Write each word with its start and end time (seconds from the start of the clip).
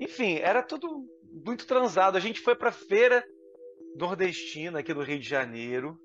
Enfim, 0.00 0.38
era 0.38 0.62
tudo 0.62 1.04
muito 1.44 1.66
transado. 1.66 2.16
A 2.16 2.20
gente 2.20 2.40
foi 2.40 2.56
para 2.56 2.72
feira 2.72 3.22
nordestina 3.94 4.80
aqui 4.80 4.94
do 4.94 5.02
Rio 5.02 5.18
de 5.18 5.28
Janeiro 5.28 5.98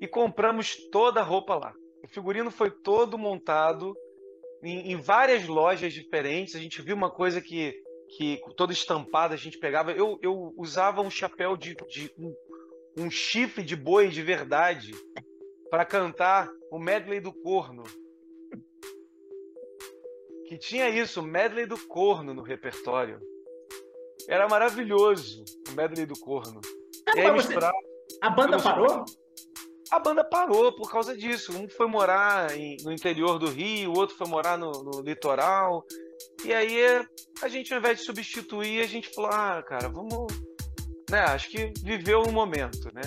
e 0.00 0.06
compramos 0.06 0.76
toda 0.90 1.20
a 1.20 1.24
roupa 1.24 1.54
lá. 1.54 1.74
O 2.04 2.08
figurino 2.08 2.50
foi 2.50 2.70
todo 2.70 3.18
montado 3.18 3.96
em, 4.62 4.92
em 4.92 4.96
várias 4.96 5.46
lojas 5.46 5.92
diferentes. 5.92 6.54
A 6.54 6.60
gente 6.60 6.82
viu 6.82 6.94
uma 6.94 7.10
coisa 7.10 7.40
que, 7.40 7.74
que 8.16 8.40
toda 8.56 8.72
estampada 8.72 9.34
a 9.34 9.38
gente 9.38 9.58
pegava. 9.58 9.90
Eu, 9.92 10.18
eu 10.22 10.52
usava 10.56 11.00
um 11.00 11.10
chapéu 11.10 11.56
de, 11.56 11.74
de 11.88 12.12
um, 12.18 12.34
um 13.04 13.10
chifre 13.10 13.64
de 13.64 13.74
boi 13.74 14.08
de 14.08 14.22
verdade 14.22 14.92
para 15.70 15.84
cantar 15.84 16.48
o 16.70 16.78
medley 16.78 17.20
do 17.20 17.32
corno. 17.32 17.84
Que 20.48 20.56
tinha 20.56 20.88
isso, 20.88 21.20
o 21.20 21.22
medley 21.22 21.66
do 21.66 21.76
corno 21.86 22.32
no 22.32 22.40
repertório. 22.40 23.20
Era 24.26 24.48
maravilhoso 24.48 25.44
o 25.70 25.72
medley 25.72 26.06
do 26.06 26.18
corno. 26.18 26.62
É, 27.14 27.20
e 27.20 27.26
aí, 27.26 27.32
misturar... 27.32 27.70
A 28.22 28.30
banda 28.30 28.58
parou? 28.58 29.04
A 29.90 29.98
banda 29.98 30.24
parou 30.24 30.74
por 30.74 30.90
causa 30.90 31.14
disso. 31.14 31.52
Um 31.52 31.68
foi 31.68 31.86
morar 31.86 32.56
em, 32.56 32.78
no 32.82 32.90
interior 32.90 33.38
do 33.38 33.50
Rio, 33.50 33.92
o 33.92 33.98
outro 33.98 34.16
foi 34.16 34.26
morar 34.26 34.56
no, 34.56 34.70
no, 34.70 35.02
litoral. 35.02 35.84
E 36.42 36.54
aí 36.54 36.78
a 37.42 37.48
gente, 37.48 37.74
ao 37.74 37.78
invés 37.78 37.98
de 37.98 38.04
substituir, 38.04 38.80
a 38.80 38.86
gente 38.86 39.10
falou: 39.10 39.30
ah, 39.30 39.62
cara, 39.62 39.88
vamos. 39.88 40.32
Né, 41.10 41.20
acho 41.20 41.50
que 41.50 41.72
viveu 41.82 42.22
um 42.26 42.32
momento, 42.32 42.90
né? 42.94 43.02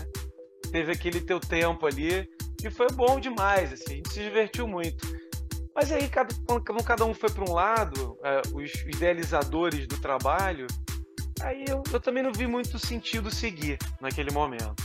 Teve 0.72 0.92
aquele 0.92 1.22
teu 1.22 1.40
tempo 1.40 1.86
ali 1.88 2.28
e 2.64 2.70
foi 2.70 2.88
bom 2.94 3.20
demais, 3.20 3.74
assim, 3.74 3.94
a 3.94 3.96
gente 3.96 4.14
se 4.14 4.24
divertiu 4.24 4.68
muito. 4.68 5.06
Mas 5.74 5.92
aí, 5.92 6.10
cada, 6.10 6.34
quando 6.46 6.84
cada 6.84 7.06
um 7.06 7.14
foi 7.14 7.30
para 7.30 7.50
um 7.50 7.54
lado, 7.54 8.20
é, 8.24 8.42
os 8.54 8.74
idealizadores 8.82 9.88
do 9.88 10.00
trabalho, 10.00 10.68
aí 11.42 11.66
eu, 11.68 11.82
eu 11.92 12.00
também 12.00 12.22
não 12.22 12.32
vi 12.32 12.46
muito 12.46 12.78
sentido 12.78 13.32
seguir 13.32 13.78
naquele 14.00 14.32
momento. 14.32 14.84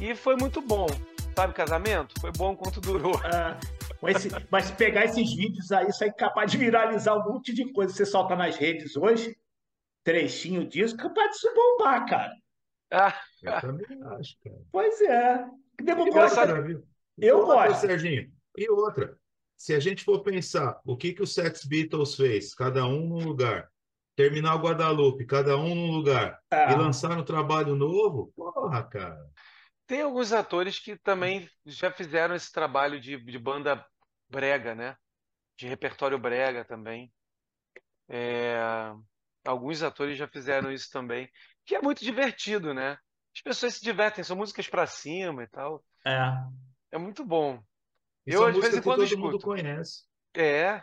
E 0.00 0.14
foi 0.14 0.36
muito 0.36 0.60
bom. 0.60 0.86
Sabe, 1.34 1.52
casamento? 1.52 2.18
Foi 2.20 2.32
bom 2.32 2.52
enquanto 2.52 2.80
durou. 2.80 3.14
Ah, 3.26 3.58
mas, 4.02 4.28
mas 4.50 4.70
pegar 4.70 5.04
esses 5.04 5.34
vídeos 5.34 5.72
aí, 5.72 5.88
isso 5.88 6.04
aí 6.04 6.10
é 6.10 6.12
capaz 6.12 6.50
de 6.50 6.58
viralizar 6.58 7.16
um 7.16 7.32
monte 7.32 7.52
de 7.54 7.72
coisa. 7.72 7.92
Você 7.92 8.04
solta 8.04 8.36
nas 8.36 8.56
redes 8.56 8.96
hoje, 8.96 9.36
trechinho 10.04 10.66
disso, 10.66 10.96
capaz 10.96 11.30
de 11.30 11.38
se 11.38 11.54
bombar, 11.54 12.06
cara. 12.06 12.32
Ah, 12.92 13.14
eu 13.42 13.60
também 13.60 13.86
acho, 14.18 14.36
cara. 14.44 14.56
Pois 14.70 15.00
é. 15.00 15.46
Devo 15.82 16.10
gosta, 16.10 16.46
eu 17.18 17.44
gosto. 17.44 17.80
Serginho, 17.80 18.30
e 18.56 18.70
outra, 18.70 19.16
se 19.56 19.74
a 19.74 19.80
gente 19.80 20.04
for 20.04 20.22
pensar 20.22 20.80
o 20.84 20.96
que, 20.96 21.12
que 21.12 21.22
o 21.22 21.26
Sex 21.26 21.64
Beatles 21.64 22.14
fez, 22.14 22.54
cada 22.54 22.86
um 22.86 23.06
num 23.06 23.24
lugar, 23.24 23.70
terminar 24.14 24.54
o 24.54 24.60
Guadalupe, 24.60 25.26
cada 25.26 25.56
um 25.56 25.74
num 25.74 25.90
lugar, 25.90 26.40
ah. 26.50 26.72
e 26.72 26.76
lançar 26.76 27.18
um 27.18 27.24
trabalho 27.24 27.74
novo, 27.74 28.32
porra, 28.36 28.82
cara. 28.84 29.30
Tem 29.86 30.02
alguns 30.02 30.32
atores 30.32 30.78
que 30.78 30.96
também 30.96 31.48
já 31.64 31.90
fizeram 31.90 32.34
esse 32.34 32.50
trabalho 32.50 33.00
de, 33.00 33.16
de 33.18 33.38
banda 33.38 33.84
brega, 34.28 34.74
né? 34.74 34.96
De 35.56 35.66
repertório 35.66 36.18
brega 36.18 36.64
também. 36.64 37.12
É, 38.08 38.58
alguns 39.44 39.82
atores 39.82 40.18
já 40.18 40.26
fizeram 40.28 40.72
isso 40.72 40.90
também, 40.90 41.30
que 41.64 41.74
é 41.74 41.80
muito 41.80 42.04
divertido, 42.04 42.74
né? 42.74 42.98
As 43.34 43.42
pessoas 43.42 43.74
se 43.74 43.84
divertem, 43.84 44.24
são 44.24 44.36
músicas 44.36 44.68
para 44.68 44.86
cima 44.86 45.44
e 45.44 45.46
tal. 45.48 45.84
É. 46.04 46.32
É 46.92 46.98
muito 46.98 47.24
bom. 47.24 47.62
E 48.26 48.32
eu, 48.32 48.44
às 48.44 48.54
vezes, 48.54 48.80
quando 48.80 48.96
todo 48.96 49.04
escuto. 49.04 49.22
mundo 49.22 49.38
conhece. 49.40 50.04
É. 50.34 50.82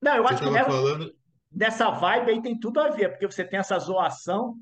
Não, 0.00 0.16
eu 0.16 0.22
você 0.22 0.34
acho 0.34 0.42
que 0.44 0.50
nessa, 0.50 0.70
falando... 0.70 1.14
nessa 1.52 1.90
vibe 1.90 2.30
aí 2.30 2.42
tem 2.42 2.58
tudo 2.58 2.80
a 2.80 2.88
ver, 2.88 3.10
porque 3.10 3.26
você 3.26 3.44
tem 3.44 3.58
essa 3.58 3.78
zoação 3.78 4.56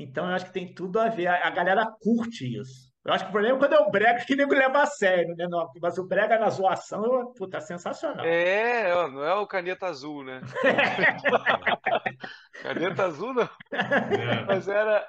então, 0.00 0.28
eu 0.28 0.34
acho 0.34 0.46
que 0.46 0.52
tem 0.52 0.72
tudo 0.72 1.00
a 1.00 1.08
ver. 1.08 1.26
A, 1.26 1.50
galera 1.50 1.84
curte 2.00 2.46
isso. 2.56 2.88
Eu 3.04 3.12
acho 3.12 3.24
que 3.24 3.30
o 3.30 3.32
problema 3.32 3.56
é 3.56 3.58
quando 3.58 3.72
é 3.72 3.80
o 3.80 3.90
brega 3.90 4.24
que 4.24 4.36
nego 4.36 4.54
leva 4.54 4.82
a 4.82 4.86
sério, 4.86 5.34
né? 5.34 5.48
Não, 5.48 5.68
mas 5.80 5.98
o 5.98 6.06
brega 6.06 6.38
na 6.38 6.50
zoação, 6.50 7.32
puta, 7.36 7.60
sensacional. 7.60 8.24
É, 8.24 8.92
não 9.08 9.24
é 9.24 9.34
o 9.34 9.46
caneta 9.46 9.86
azul, 9.86 10.22
né? 10.22 10.40
caneta 12.62 13.06
azul 13.06 13.34
não. 13.34 13.48
É. 13.72 14.44
Mas 14.46 14.68
era. 14.68 15.04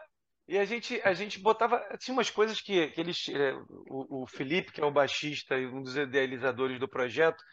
E 0.50 0.58
a 0.58 0.66
gente, 0.66 1.00
a 1.04 1.14
gente 1.14 1.40
botava. 1.40 1.80
Tinha 2.00 2.12
umas 2.12 2.32
coisas 2.32 2.60
que, 2.60 2.88
que 2.88 3.00
eles. 3.00 3.30
É, 3.30 3.54
o, 3.88 4.24
o 4.24 4.28
Felipe, 4.28 4.72
que 4.72 4.82
é 4.82 4.86
o 4.86 4.92
baixista 4.92 5.56
e 5.56 5.68
um 5.68 5.84
dos 5.84 5.96
idealizadores 5.96 6.80
do 6.80 6.90
projeto, 6.90 7.44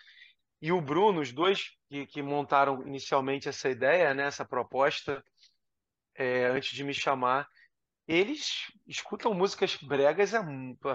e 0.62 0.72
o 0.72 0.80
Bruno, 0.80 1.20
os 1.20 1.30
dois 1.30 1.60
que, 1.90 2.06
que 2.06 2.22
montaram 2.22 2.86
inicialmente 2.86 3.50
essa 3.50 3.68
ideia, 3.68 4.14
né, 4.14 4.24
essa 4.24 4.46
proposta, 4.46 5.22
é, 6.14 6.46
antes 6.46 6.70
de 6.70 6.82
me 6.84 6.94
chamar, 6.94 7.46
eles 8.08 8.62
escutam 8.86 9.34
músicas 9.34 9.76
bregas 9.76 10.32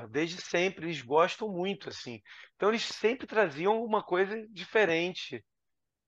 desde 0.10 0.42
sempre, 0.42 0.88
eles 0.88 1.04
gostam 1.04 1.50
muito, 1.50 1.88
assim. 1.88 2.20
Então 2.56 2.70
eles 2.70 2.84
sempre 2.84 3.28
traziam 3.28 3.80
uma 3.84 4.04
coisa 4.04 4.36
diferente. 4.50 5.46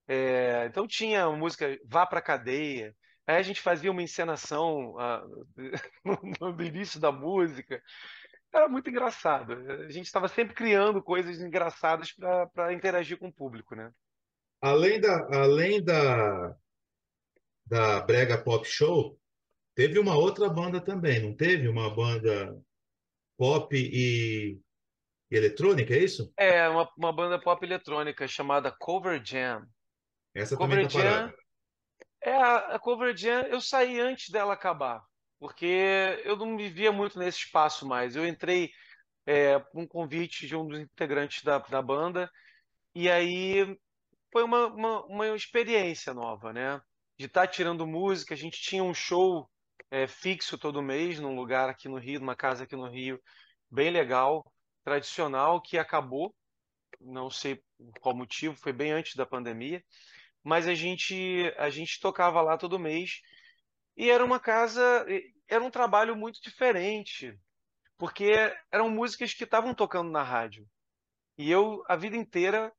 É, 0.08 0.66
então 0.66 0.88
tinha 0.88 1.26
a 1.26 1.32
música 1.32 1.78
Vá 1.86 2.08
Pra 2.08 2.20
Cadeia, 2.20 2.96
aí 3.26 3.38
a 3.38 3.42
gente 3.42 3.62
fazia 3.62 3.92
uma 3.92 4.02
encenação 4.02 4.96
uh, 4.96 5.48
no, 6.40 6.54
no 6.54 6.64
início 6.64 7.00
da 7.00 7.12
música. 7.12 7.82
Era 8.54 8.70
muito 8.70 8.90
engraçado. 8.90 9.54
A 9.54 9.90
gente 9.90 10.06
estava 10.06 10.28
sempre 10.28 10.54
criando 10.54 11.02
coisas 11.02 11.42
engraçadas 11.42 12.12
para 12.54 12.74
interagir 12.74 13.18
com 13.18 13.28
o 13.28 13.34
público, 13.34 13.76
né? 13.76 13.92
Além 14.62 15.02
da, 15.02 15.28
além 15.36 15.84
da, 15.84 16.56
da 17.66 18.00
Brega 18.02 18.38
Pop 18.38 18.66
Show, 18.66 19.20
teve 19.76 19.98
uma 19.98 20.16
outra 20.16 20.50
banda 20.50 20.80
também, 20.80 21.22
não 21.22 21.36
teve? 21.36 21.68
Uma 21.68 21.94
banda 21.94 22.56
pop 23.38 23.76
e, 23.76 24.60
e 25.32 25.36
eletrônica, 25.36 25.94
é 25.94 25.98
isso? 25.98 26.32
É, 26.38 26.70
uma, 26.70 26.88
uma 26.96 27.12
banda 27.12 27.42
pop 27.42 27.66
eletrônica 27.66 28.28
chamada 28.28 28.72
Cover 28.72 29.22
Jam. 29.26 29.66
Essa 30.34 30.56
Cover 30.56 30.88
também 30.88 30.88
tá 30.88 31.00
Jam, 31.00 31.34
É, 32.24 32.34
a, 32.36 32.76
a 32.76 32.82
eu 33.50 33.62
saí 33.62 34.00
antes 34.00 34.30
dela 34.30 34.54
acabar, 34.54 35.04
porque 35.40 36.22
eu 36.24 36.36
não 36.38 36.58
vivia 36.58 36.92
muito 36.92 37.20
nesse 37.20 37.40
espaço 37.40 37.88
mais. 37.88 38.16
Eu 38.16 38.28
entrei 38.28 38.72
é, 39.26 39.58
um 39.74 39.86
convite 39.88 40.48
de 40.48 40.56
um 40.56 40.68
dos 40.68 40.80
integrantes 40.80 41.44
da, 41.44 41.58
da 41.60 41.82
banda, 41.82 42.30
e 42.96 43.10
aí 43.10 43.78
foi 44.32 44.44
uma, 44.44 44.68
uma, 44.68 45.06
uma 45.06 45.36
experiência 45.36 46.14
nova, 46.14 46.54
né? 46.54 46.82
de 47.18 47.26
estar 47.26 47.42
tá 47.42 47.48
tirando 47.48 47.88
música. 47.88 48.34
A 48.34 48.38
gente 48.38 48.62
tinha 48.62 48.84
um 48.84 48.94
show 48.94 49.50
é, 49.92 50.08
fixo 50.08 50.58
todo 50.58 50.82
mês 50.82 51.20
num 51.20 51.36
lugar 51.36 51.70
aqui 51.70 51.88
no 51.88 51.98
Rio, 51.98 52.20
numa 52.20 52.36
casa 52.36 52.64
aqui 52.64 52.76
no 52.76 52.90
Rio, 52.90 53.22
bem 53.70 53.92
legal, 53.92 54.44
tradicional, 54.84 55.62
que 55.62 55.78
acabou. 55.78 56.36
Não 57.00 57.30
sei 57.30 57.62
qual 58.02 58.16
motivo, 58.16 58.56
foi 58.56 58.74
bem 58.74 58.92
antes 58.92 59.16
da 59.16 59.26
pandemia, 59.26 59.84
mas 60.44 60.68
a 60.68 60.74
gente 60.74 61.54
a 61.58 61.70
gente 61.70 62.00
tocava 62.00 62.42
lá 62.42 62.58
todo 62.58 62.80
mês 62.80 63.22
e 63.96 64.10
era 64.10 64.24
uma 64.24 64.40
casa, 64.40 65.06
era 65.48 65.64
um 65.64 65.72
trabalho 65.72 66.16
muito 66.16 66.42
diferente, 66.42 67.38
porque 67.98 68.32
eram 68.72 68.90
músicas 68.90 69.34
que 69.34 69.44
estavam 69.44 69.74
tocando 69.74 70.12
na 70.12 70.24
rádio. 70.24 70.68
E 71.38 71.50
eu 71.50 71.84
a 71.88 71.96
vida 71.96 72.18
inteira 72.18 72.74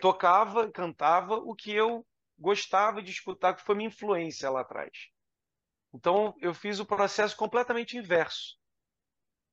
tocava, 0.00 0.70
cantava 0.70 1.36
o 1.36 1.54
que 1.54 1.72
eu 1.72 2.06
gostava 2.38 3.02
de 3.02 3.10
escutar, 3.10 3.54
que 3.54 3.62
foi 3.62 3.74
minha 3.74 3.88
influência 3.88 4.50
lá 4.50 4.60
atrás. 4.60 5.08
Então, 5.92 6.34
eu 6.40 6.52
fiz 6.52 6.80
o 6.80 6.86
processo 6.86 7.36
completamente 7.36 7.96
inverso. 7.96 8.58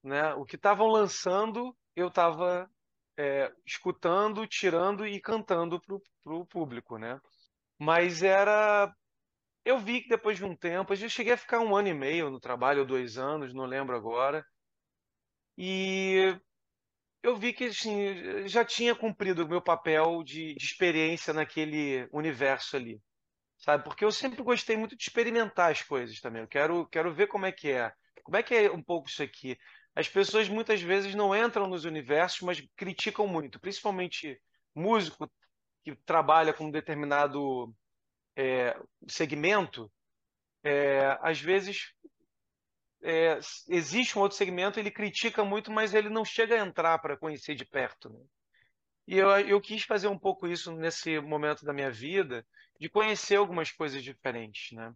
Né? 0.04 0.34
O 0.34 0.44
que 0.44 0.56
estavam 0.56 0.88
lançando, 0.88 1.76
eu 1.96 2.08
estava 2.08 2.70
é, 3.22 3.52
escutando, 3.66 4.48
tirando 4.48 5.06
e 5.06 5.22
cantando 5.22 5.80
para 5.80 6.34
o 6.34 6.46
público. 6.46 6.98
Né? 6.98 7.20
Mas 7.80 8.24
era. 8.24 8.94
Eu 9.64 9.78
vi 9.78 10.02
que 10.02 10.10
depois 10.10 10.38
de 10.38 10.46
um 10.46 10.56
tempo, 10.56 10.92
eu 10.94 11.10
cheguei 11.10 11.34
a 11.34 11.38
ficar 11.38 11.60
um 11.60 11.76
ano 11.76 11.88
e 11.90 11.94
meio 11.94 12.32
no 12.32 12.40
trabalho, 12.40 12.80
ou 12.80 12.86
dois 12.86 13.18
anos, 13.18 13.54
não 13.54 13.66
lembro 13.66 13.96
agora. 13.96 14.44
E 15.56 16.36
eu 17.22 17.36
vi 17.36 17.54
que 17.54 17.66
assim, 17.66 18.48
já 18.48 18.66
tinha 18.66 18.96
cumprido 18.96 19.46
o 19.46 19.48
meu 19.48 19.62
papel 19.62 20.24
de, 20.24 20.56
de, 20.56 20.66
experiência 20.66 21.32
naquele 21.32 22.08
universo 22.12 22.76
ali, 22.76 23.00
sabe? 23.60 23.84
Porque 23.84 24.04
eu 24.04 24.12
sempre 24.12 24.42
gostei 24.42 24.76
muito 24.76 24.96
de 24.98 25.04
experimentar 25.04 25.72
as 25.72 25.84
coisas 25.84 26.20
também. 26.20 26.42
Eu 26.42 26.48
quero, 26.48 26.88
quero 26.88 27.14
ver 27.14 27.28
como 27.28 27.46
é 27.46 27.52
que 27.52 27.70
é. 27.70 27.94
Como 28.24 28.38
é 28.38 28.42
que 28.44 28.56
é 28.56 28.72
um 28.72 28.82
pouco 28.82 29.10
isso 29.10 29.22
aqui? 29.22 29.58
As 29.96 30.08
pessoas 30.08 30.48
muitas 30.48 30.82
vezes 30.82 31.14
não 31.16 31.36
entram 31.36 31.68
nos 31.68 31.86
universos, 31.86 32.42
mas 32.42 32.62
criticam 32.76 33.28
muito, 33.28 33.60
principalmente 33.60 34.40
músico 34.74 35.30
que 35.84 35.96
trabalha 35.96 36.54
com 36.54 36.66
um 36.66 36.72
determinado 36.72 37.74
é, 38.36 38.78
segmento. 39.08 39.92
É, 40.64 41.18
às 41.22 41.42
vezes 41.42 41.94
é, 43.04 43.40
existe 43.68 44.18
um 44.18 44.22
outro 44.22 44.38
segmento, 44.38 44.80
ele 44.80 44.92
critica 44.92 45.44
muito, 45.44 45.72
mas 45.72 45.94
ele 45.94 46.10
não 46.10 46.24
chega 46.24 46.56
a 46.56 46.66
entrar 46.66 47.00
para 47.00 47.18
conhecer 47.18 47.56
de 47.56 47.66
perto. 47.66 48.10
Né? 48.10 48.20
E 49.08 49.18
eu, 49.18 49.30
eu 49.40 49.60
quis 49.60 49.84
fazer 49.84 50.08
um 50.08 50.18
pouco 50.18 50.48
isso 50.48 50.72
nesse 50.72 51.20
momento 51.20 51.66
da 51.66 51.74
minha 51.74 51.92
vida, 51.92 52.46
de 52.80 52.90
conhecer 52.90 53.36
algumas 53.36 53.72
coisas 53.72 54.04
diferentes, 54.04 54.72
né? 54.72 54.94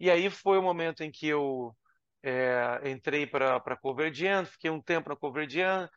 E 0.00 0.10
aí 0.10 0.28
foi 0.28 0.58
o 0.58 0.62
momento 0.62 1.02
em 1.02 1.10
que 1.10 1.28
eu 1.28 1.76
é, 2.22 2.90
entrei 2.90 3.26
para 3.26 3.56
a 3.56 3.76
Converdian, 3.76 4.44
fiquei 4.44 4.70
um 4.70 4.80
tempo 4.80 5.08
na 5.08 5.16
Converdian, 5.16 5.88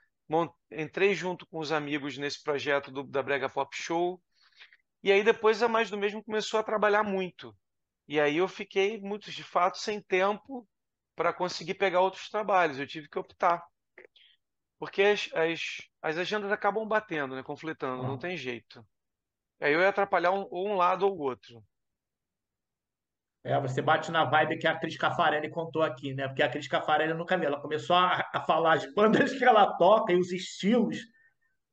entrei 0.72 1.14
junto 1.14 1.46
com 1.46 1.60
os 1.60 1.72
amigos 1.72 2.18
nesse 2.18 2.42
projeto 2.42 2.92
do, 2.92 3.04
da 3.04 3.22
Brega 3.22 3.48
Pop 3.48 3.76
Show, 3.76 4.22
e 5.04 5.12
aí 5.12 5.24
depois 5.24 5.62
a 5.62 5.68
Mais 5.68 5.90
do 5.90 5.98
Mesmo 5.98 6.24
começou 6.24 6.60
a 6.60 6.64
trabalhar 6.64 7.04
muito. 7.04 7.56
E 8.08 8.20
aí 8.20 8.38
eu 8.38 8.48
fiquei, 8.48 9.00
muito 9.00 9.32
de 9.32 9.44
fato, 9.44 9.78
sem 9.78 10.02
tempo 10.02 10.68
para 11.16 11.32
conseguir 11.34 11.76
pegar 11.76 12.02
outros 12.02 12.30
trabalhos. 12.30 12.80
Eu 12.80 12.88
tive 12.88 13.08
que 13.08 13.20
optar. 13.20 13.64
Porque 14.80 15.02
as, 15.02 15.30
as, 15.34 15.60
as 16.02 16.18
agendas 16.18 16.52
acabam 16.52 16.88
batendo, 16.88 17.36
né? 17.36 17.44
conflitando, 17.44 18.04
não 18.04 18.18
tem 18.18 18.36
jeito. 18.36 18.86
Aí 19.60 19.74
eu 19.74 19.80
ia 19.80 19.90
atrapalhar 19.90 20.32
um, 20.32 20.48
ou 20.50 20.68
um 20.70 20.76
lado 20.76 21.06
ou 21.06 21.16
o 21.16 21.22
outro. 21.22 21.64
É, 23.46 23.62
você 23.62 23.80
bate 23.80 24.12
na 24.12 24.26
vibe 24.26 24.58
que 24.58 24.66
a 24.66 24.76
Cris 24.76 24.98
Cafarelli 24.98 25.52
contou 25.52 25.84
aqui, 25.84 26.16
né? 26.16 26.28
Porque 26.28 26.42
a 26.42 26.50
Cris 26.50 26.68
Cafarelli 26.68 27.12
eu 27.12 27.18
nunca 27.18 27.38
vi. 27.38 27.46
Ela 27.46 27.62
começou 27.62 27.96
a, 27.96 28.28
a 28.34 28.42
falar 28.42 28.74
as 28.74 28.92
bandas 28.96 29.34
que 29.38 29.46
ela 29.46 29.78
toca 29.78 30.12
e 30.12 30.20
os 30.20 30.32
estilos. 30.32 30.98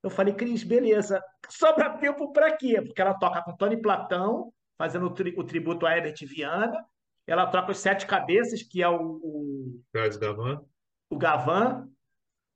Eu 0.02 0.10
falei, 0.10 0.34
Cris, 0.34 0.62
beleza. 0.62 1.18
Sobra 1.48 1.96
tempo 1.96 2.30
para 2.30 2.54
quê? 2.54 2.82
Porque 2.82 3.00
ela 3.00 3.14
toca 3.14 3.40
com 3.42 3.56
Tony 3.56 3.80
Platão, 3.80 4.52
fazendo 4.76 5.06
o, 5.06 5.10
tri, 5.14 5.34
o 5.34 5.42
tributo 5.42 5.86
a 5.86 5.96
Herbert 5.96 6.16
Viana. 6.26 6.84
Ela 7.26 7.46
toca 7.46 7.72
os 7.72 7.78
Sete 7.78 8.04
Cabeças, 8.04 8.62
que 8.62 8.82
é 8.82 8.88
o. 8.90 9.00
o 9.00 9.80
Carlos 9.94 10.18
Gavan. 10.18 10.60
O 11.08 11.16
Gavan, 11.16 11.88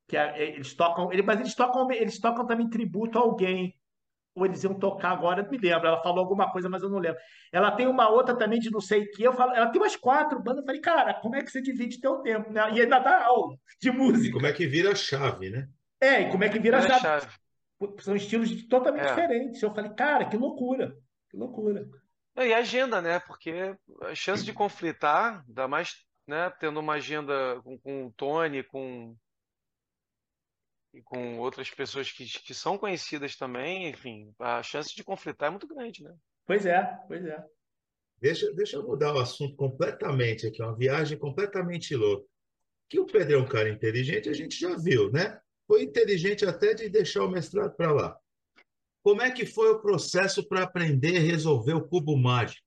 que 0.07 0.15
é, 0.15 0.49
eles 0.49 0.75
tocam. 0.75 1.11
Ele, 1.11 1.23
mas 1.23 1.39
eles 1.39 1.55
tocam, 1.55 1.91
eles 1.91 2.19
tocam 2.19 2.45
também 2.45 2.69
tributo 2.69 3.17
a 3.17 3.21
alguém 3.23 3.73
ou 4.37 4.45
eles 4.45 4.63
iam 4.63 4.75
tocar 4.75 5.09
agora, 5.09 5.41
não 5.41 5.49
me 5.49 5.57
lembro. 5.57 5.87
Ela 5.87 6.01
falou 6.03 6.19
alguma 6.19 6.51
coisa, 6.51 6.69
mas 6.69 6.83
eu 6.83 6.89
não 6.89 6.99
lembro. 6.99 7.19
Ela 7.51 7.71
tem 7.71 7.87
uma 7.87 8.07
outra 8.07 8.35
também 8.35 8.59
de 8.59 8.69
não 8.69 8.79
sei 8.79 9.01
o 9.01 9.11
que. 9.11 9.23
Eu 9.23 9.33
falo, 9.33 9.51
ela 9.53 9.67
tem 9.71 9.81
umas 9.81 9.95
quatro 9.95 10.39
bandas. 10.39 10.59
Eu 10.59 10.65
falei, 10.65 10.79
cara, 10.79 11.15
como 11.15 11.35
é 11.35 11.41
que 11.41 11.49
você 11.49 11.59
divide 11.59 11.99
teu 11.99 12.17
tempo? 12.17 12.51
Né? 12.51 12.61
E 12.75 12.81
ainda 12.81 12.99
dá 12.99 13.25
aula 13.25 13.57
de 13.81 13.89
música. 13.89 14.27
E 14.27 14.31
como 14.31 14.45
é 14.45 14.53
que 14.53 14.67
vira 14.67 14.91
a 14.91 14.95
chave, 14.95 15.49
né? 15.49 15.67
É, 15.99 16.21
e 16.21 16.29
como 16.29 16.43
é 16.43 16.49
que 16.49 16.59
vira 16.59 16.77
a 16.77 16.81
chave. 16.81 17.01
chave. 17.01 17.27
São 17.99 18.15
estilos 18.15 18.67
totalmente 18.67 19.05
é. 19.05 19.09
diferentes. 19.09 19.61
Eu 19.63 19.73
falei, 19.73 19.91
cara, 19.91 20.25
que 20.25 20.37
loucura. 20.37 20.95
Que 21.31 21.37
loucura. 21.37 21.87
E 22.37 22.53
a 22.53 22.59
agenda, 22.59 23.01
né? 23.01 23.19
Porque 23.19 23.75
a 24.03 24.13
chance 24.13 24.45
de 24.45 24.53
conflitar, 24.53 25.43
ainda 25.47 25.67
mais 25.67 25.95
né, 26.27 26.51
tendo 26.59 26.79
uma 26.79 26.93
agenda 26.93 27.59
com, 27.63 27.77
com 27.79 28.05
o 28.05 28.11
Tony, 28.11 28.61
com 28.61 29.15
e 30.97 31.01
com 31.03 31.37
outras 31.37 31.69
pessoas 31.69 32.11
que, 32.11 32.25
que 32.25 32.53
são 32.55 32.75
conhecidas 32.75 33.35
também, 33.35 33.87
enfim, 33.87 34.33
a 34.39 34.63
chance 34.63 34.95
de 34.95 35.03
conflitar 35.03 35.47
é 35.47 35.51
muito 35.51 35.67
grande, 35.67 36.03
né? 36.03 36.15
Pois 36.45 36.65
é, 36.65 36.83
pois 37.07 37.23
é. 37.23 37.45
Deixa, 38.19 38.51
deixa 38.53 38.77
eu 38.77 38.83
mudar 38.83 39.13
o 39.13 39.19
assunto 39.19 39.55
completamente 39.55 40.47
aqui, 40.47 40.59
uma 40.61 40.75
viagem 40.75 41.17
completamente 41.19 41.95
louca. 41.95 42.27
Que 42.89 42.99
o 42.99 43.05
Pedro 43.05 43.35
é 43.35 43.37
um 43.37 43.47
cara 43.47 43.69
inteligente, 43.69 44.27
a 44.27 44.33
gente 44.33 44.59
já 44.59 44.75
viu, 44.75 45.11
né? 45.11 45.39
Foi 45.67 45.83
inteligente 45.83 46.45
até 46.45 46.73
de 46.73 46.89
deixar 46.89 47.23
o 47.23 47.29
mestrado 47.29 47.75
para 47.75 47.91
lá. 47.91 48.19
Como 49.03 49.21
é 49.21 49.29
que 49.29 49.45
foi 49.45 49.69
o 49.69 49.79
processo 49.79 50.47
para 50.47 50.63
aprender 50.63 51.17
a 51.17 51.21
resolver 51.21 51.73
o 51.73 51.87
cubo 51.87 52.17
mágico? 52.17 52.65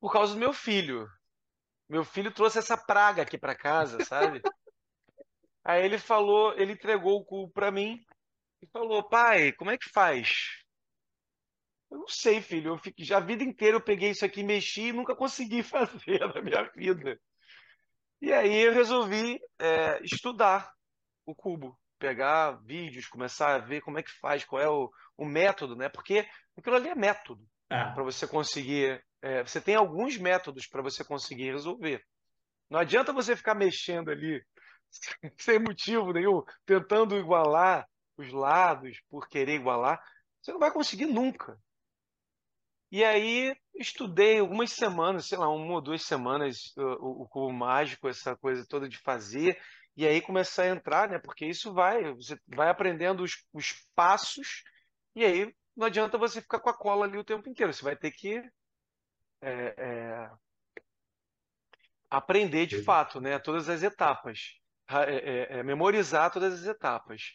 Por 0.00 0.12
causa 0.12 0.34
do 0.34 0.40
meu 0.40 0.52
filho. 0.52 1.08
Meu 1.88 2.04
filho 2.04 2.32
trouxe 2.32 2.58
essa 2.58 2.76
praga 2.76 3.22
aqui 3.22 3.38
para 3.38 3.54
casa, 3.54 4.04
sabe? 4.04 4.42
Aí 5.68 5.84
ele 5.84 5.98
falou, 5.98 6.56
ele 6.56 6.74
entregou 6.74 7.18
o 7.18 7.24
cubo 7.24 7.52
para 7.52 7.72
mim 7.72 8.00
e 8.62 8.68
falou: 8.68 9.02
pai, 9.02 9.50
como 9.50 9.72
é 9.72 9.76
que 9.76 9.90
faz? 9.90 10.62
Eu 11.90 11.98
não 11.98 12.08
sei, 12.08 12.40
filho. 12.40 12.74
Eu 12.74 12.78
fico, 12.78 13.02
já 13.02 13.16
a 13.16 13.20
vida 13.20 13.42
inteira 13.42 13.76
eu 13.76 13.80
peguei 13.80 14.10
isso 14.10 14.24
aqui, 14.24 14.44
mexi 14.44 14.88
e 14.88 14.92
nunca 14.92 15.16
consegui 15.16 15.62
fazer 15.66 16.20
na 16.20 16.40
minha 16.40 16.62
vida. 16.76 17.20
E 18.22 18.32
aí 18.32 18.62
eu 18.62 18.72
resolvi 18.72 19.40
é, 19.58 20.00
estudar 20.04 20.70
o 21.26 21.34
cubo, 21.34 21.76
pegar 21.98 22.52
vídeos, 22.62 23.08
começar 23.08 23.56
a 23.56 23.58
ver 23.58 23.80
como 23.80 23.98
é 23.98 24.04
que 24.04 24.20
faz, 24.20 24.44
qual 24.44 24.62
é 24.62 24.70
o, 24.70 24.88
o 25.16 25.24
método, 25.24 25.74
né? 25.74 25.88
Porque 25.88 26.24
aquilo 26.56 26.76
ali 26.76 26.90
é 26.90 26.94
método 26.94 27.44
é. 27.68 27.90
para 27.92 28.04
você 28.04 28.24
conseguir. 28.24 29.04
É, 29.20 29.42
você 29.42 29.60
tem 29.60 29.74
alguns 29.74 30.16
métodos 30.16 30.68
para 30.68 30.80
você 30.80 31.02
conseguir 31.02 31.50
resolver. 31.50 32.04
Não 32.70 32.78
adianta 32.78 33.12
você 33.12 33.34
ficar 33.34 33.56
mexendo 33.56 34.12
ali 34.12 34.40
sem 35.38 35.58
motivo 35.58 36.12
nenhum, 36.12 36.42
tentando 36.64 37.16
igualar 37.16 37.88
os 38.16 38.32
lados 38.32 39.00
por 39.08 39.28
querer 39.28 39.56
igualar, 39.56 40.02
você 40.40 40.52
não 40.52 40.58
vai 40.58 40.72
conseguir 40.72 41.06
nunca. 41.06 41.58
E 42.90 43.04
aí 43.04 43.54
estudei 43.74 44.38
algumas 44.38 44.72
semanas, 44.72 45.26
sei 45.26 45.36
lá, 45.38 45.48
uma 45.48 45.74
ou 45.74 45.80
duas 45.80 46.02
semanas 46.02 46.72
o, 46.76 47.22
o 47.22 47.28
cubo 47.28 47.52
mágico, 47.52 48.08
essa 48.08 48.36
coisa 48.36 48.66
toda 48.66 48.88
de 48.88 48.98
fazer, 48.98 49.60
e 49.96 50.06
aí 50.06 50.20
começar 50.20 50.64
a 50.64 50.68
entrar, 50.68 51.08
né? 51.08 51.18
Porque 51.18 51.44
isso 51.44 51.72
vai, 51.72 52.12
você 52.14 52.38
vai 52.46 52.68
aprendendo 52.68 53.22
os, 53.22 53.44
os 53.52 53.72
passos, 53.94 54.62
e 55.14 55.24
aí 55.24 55.54
não 55.76 55.86
adianta 55.86 56.16
você 56.16 56.40
ficar 56.40 56.60
com 56.60 56.70
a 56.70 56.76
cola 56.76 57.06
ali 57.06 57.18
o 57.18 57.24
tempo 57.24 57.48
inteiro, 57.48 57.72
você 57.72 57.82
vai 57.82 57.96
ter 57.96 58.12
que 58.12 58.40
é, 59.42 59.74
é, 59.76 60.30
aprender 62.10 62.66
de 62.66 62.82
fato, 62.82 63.20
né? 63.20 63.38
Todas 63.38 63.68
as 63.68 63.82
etapas. 63.82 64.58
É, 64.88 65.14
é, 65.14 65.58
é, 65.58 65.62
memorizar 65.62 66.30
todas 66.30 66.54
as 66.54 66.66
etapas. 66.66 67.32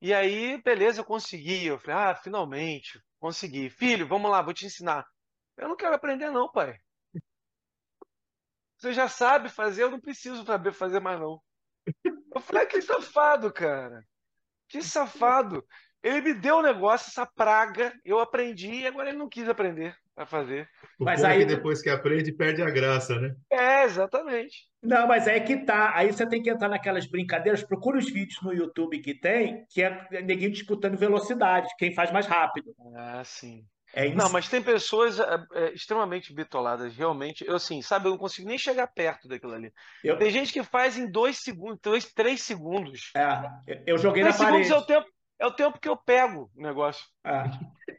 E 0.00 0.12
aí, 0.12 0.60
beleza, 0.62 1.00
eu 1.00 1.04
consegui. 1.04 1.66
Eu 1.66 1.78
falei, 1.78 1.96
ah, 1.96 2.14
finalmente, 2.14 3.00
consegui. 3.18 3.70
Filho, 3.70 4.06
vamos 4.06 4.30
lá, 4.30 4.42
vou 4.42 4.52
te 4.52 4.66
ensinar. 4.66 5.06
Eu 5.56 5.68
não 5.68 5.76
quero 5.76 5.94
aprender, 5.94 6.30
não, 6.30 6.50
pai. 6.50 6.78
Você 8.76 8.92
já 8.92 9.08
sabe 9.08 9.48
fazer, 9.48 9.82
eu 9.82 9.90
não 9.90 10.00
preciso 10.00 10.44
saber 10.44 10.72
fazer 10.72 11.00
mais, 11.00 11.20
não. 11.20 11.42
Eu 12.34 12.40
falei, 12.40 12.64
ah, 12.64 12.66
que 12.66 12.80
safado, 12.80 13.52
cara. 13.52 14.02
Que 14.68 14.82
safado. 14.82 15.66
Ele 16.02 16.20
me 16.20 16.34
deu 16.34 16.56
o 16.56 16.58
um 16.60 16.62
negócio, 16.62 17.08
essa 17.08 17.26
praga, 17.26 17.92
eu 18.04 18.18
aprendi 18.20 18.72
e 18.72 18.86
agora 18.86 19.10
ele 19.10 19.18
não 19.18 19.28
quis 19.28 19.48
aprender 19.48 19.94
a 20.22 20.26
fazer. 20.26 20.68
O 20.98 21.04
mas 21.04 21.24
aí 21.24 21.44
depois 21.44 21.80
que 21.80 21.88
aprende, 21.88 22.32
perde 22.32 22.62
a 22.62 22.70
graça, 22.70 23.18
né? 23.18 23.34
É, 23.50 23.84
exatamente. 23.84 24.68
Não, 24.82 25.06
mas 25.06 25.26
aí 25.26 25.38
é 25.38 25.40
que 25.40 25.64
tá. 25.64 25.92
Aí 25.94 26.12
você 26.12 26.26
tem 26.26 26.42
que 26.42 26.50
entrar 26.50 26.68
naquelas 26.68 27.06
brincadeiras, 27.06 27.62
procura 27.62 27.98
os 27.98 28.10
vídeos 28.10 28.40
no 28.42 28.52
YouTube 28.52 28.98
que 29.00 29.14
tem, 29.14 29.64
que 29.70 29.82
é 29.82 30.22
ninguém 30.22 30.50
disputando 30.50 30.96
velocidade, 30.96 31.68
quem 31.78 31.94
faz 31.94 32.12
mais 32.12 32.26
rápido. 32.26 32.74
Ah, 32.96 33.22
sim. 33.24 33.64
É 33.92 34.06
isso. 34.06 34.16
Não, 34.16 34.30
mas 34.30 34.48
tem 34.48 34.62
pessoas 34.62 35.18
é, 35.18 35.44
é, 35.54 35.72
extremamente 35.72 36.32
bitoladas, 36.32 36.94
realmente. 36.94 37.44
Eu, 37.44 37.56
assim, 37.56 37.82
sabe, 37.82 38.06
eu 38.06 38.10
não 38.10 38.18
consigo 38.18 38.46
nem 38.46 38.56
chegar 38.56 38.86
perto 38.86 39.26
daquilo 39.26 39.54
ali. 39.54 39.72
Eu... 40.04 40.16
Tem 40.16 40.30
gente 40.30 40.52
que 40.52 40.62
faz 40.62 40.96
em 40.96 41.10
dois 41.10 41.38
segundos, 41.38 41.80
dois, 41.82 42.04
três 42.12 42.42
segundos. 42.42 43.10
É, 43.16 43.82
eu 43.86 43.98
joguei 43.98 44.22
três 44.22 44.38
na 44.38 44.44
parede. 44.44 44.68
segundos 44.68 44.70
é 44.70 44.84
o 44.84 44.86
tempo 44.86 45.10
é 45.40 45.46
o 45.46 45.50
tempo 45.50 45.80
que 45.80 45.88
eu 45.88 45.96
pego 45.96 46.50
o 46.54 46.62
negócio. 46.62 47.02
Ah. 47.24 47.44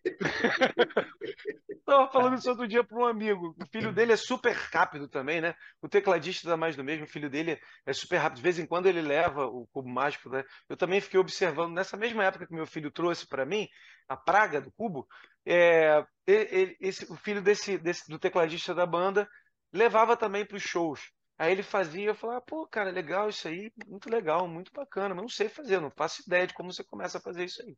Estava 1.69 2.07
falando 2.11 2.37
isso 2.37 2.49
outro 2.49 2.67
dia 2.67 2.83
para 2.83 2.97
um 2.97 3.05
amigo. 3.05 3.55
O 3.59 3.65
filho 3.65 3.91
dele 3.91 4.13
é 4.13 4.15
super 4.15 4.53
rápido 4.53 5.07
também, 5.07 5.41
né? 5.41 5.55
O 5.81 5.89
tecladista 5.89 6.47
dá 6.47 6.55
mais 6.55 6.75
do 6.75 6.83
mesmo. 6.83 7.05
O 7.05 7.09
filho 7.09 7.29
dele 7.29 7.59
é 7.85 7.91
super 7.91 8.17
rápido. 8.17 8.37
De 8.37 8.43
vez 8.43 8.59
em 8.59 8.67
quando 8.67 8.85
ele 8.85 9.01
leva 9.01 9.47
o 9.47 9.67
cubo 9.73 9.89
mágico. 9.89 10.29
Né? 10.29 10.43
Eu 10.69 10.77
também 10.77 11.01
fiquei 11.01 11.19
observando, 11.19 11.73
nessa 11.73 11.97
mesma 11.97 12.23
época 12.23 12.45
que 12.45 12.53
meu 12.53 12.67
filho 12.67 12.91
trouxe 12.91 13.27
para 13.27 13.45
mim, 13.45 13.67
a 14.07 14.15
praga 14.15 14.61
do 14.61 14.71
cubo, 14.71 15.07
é, 15.43 16.05
ele, 16.27 16.77
esse, 16.79 17.11
o 17.11 17.15
filho 17.15 17.41
desse, 17.41 17.77
desse, 17.79 18.07
do 18.07 18.19
tecladista 18.19 18.75
da 18.75 18.85
banda 18.85 19.27
levava 19.73 20.15
também 20.15 20.45
para 20.45 20.57
os 20.57 20.63
shows. 20.63 21.11
Aí 21.41 21.53
ele 21.53 21.63
fazia, 21.63 22.05
eu 22.05 22.13
falava, 22.13 22.39
pô, 22.39 22.67
cara, 22.67 22.91
legal 22.91 23.27
isso 23.27 23.47
aí, 23.47 23.73
muito 23.87 24.07
legal, 24.11 24.47
muito 24.47 24.71
bacana, 24.71 25.15
mas 25.15 25.23
não 25.23 25.27
sei 25.27 25.49
fazer, 25.49 25.81
não 25.81 25.89
faço 25.89 26.21
ideia 26.21 26.45
de 26.45 26.53
como 26.53 26.71
você 26.71 26.83
começa 26.83 27.17
a 27.17 27.21
fazer 27.21 27.45
isso 27.45 27.63
aí. 27.63 27.75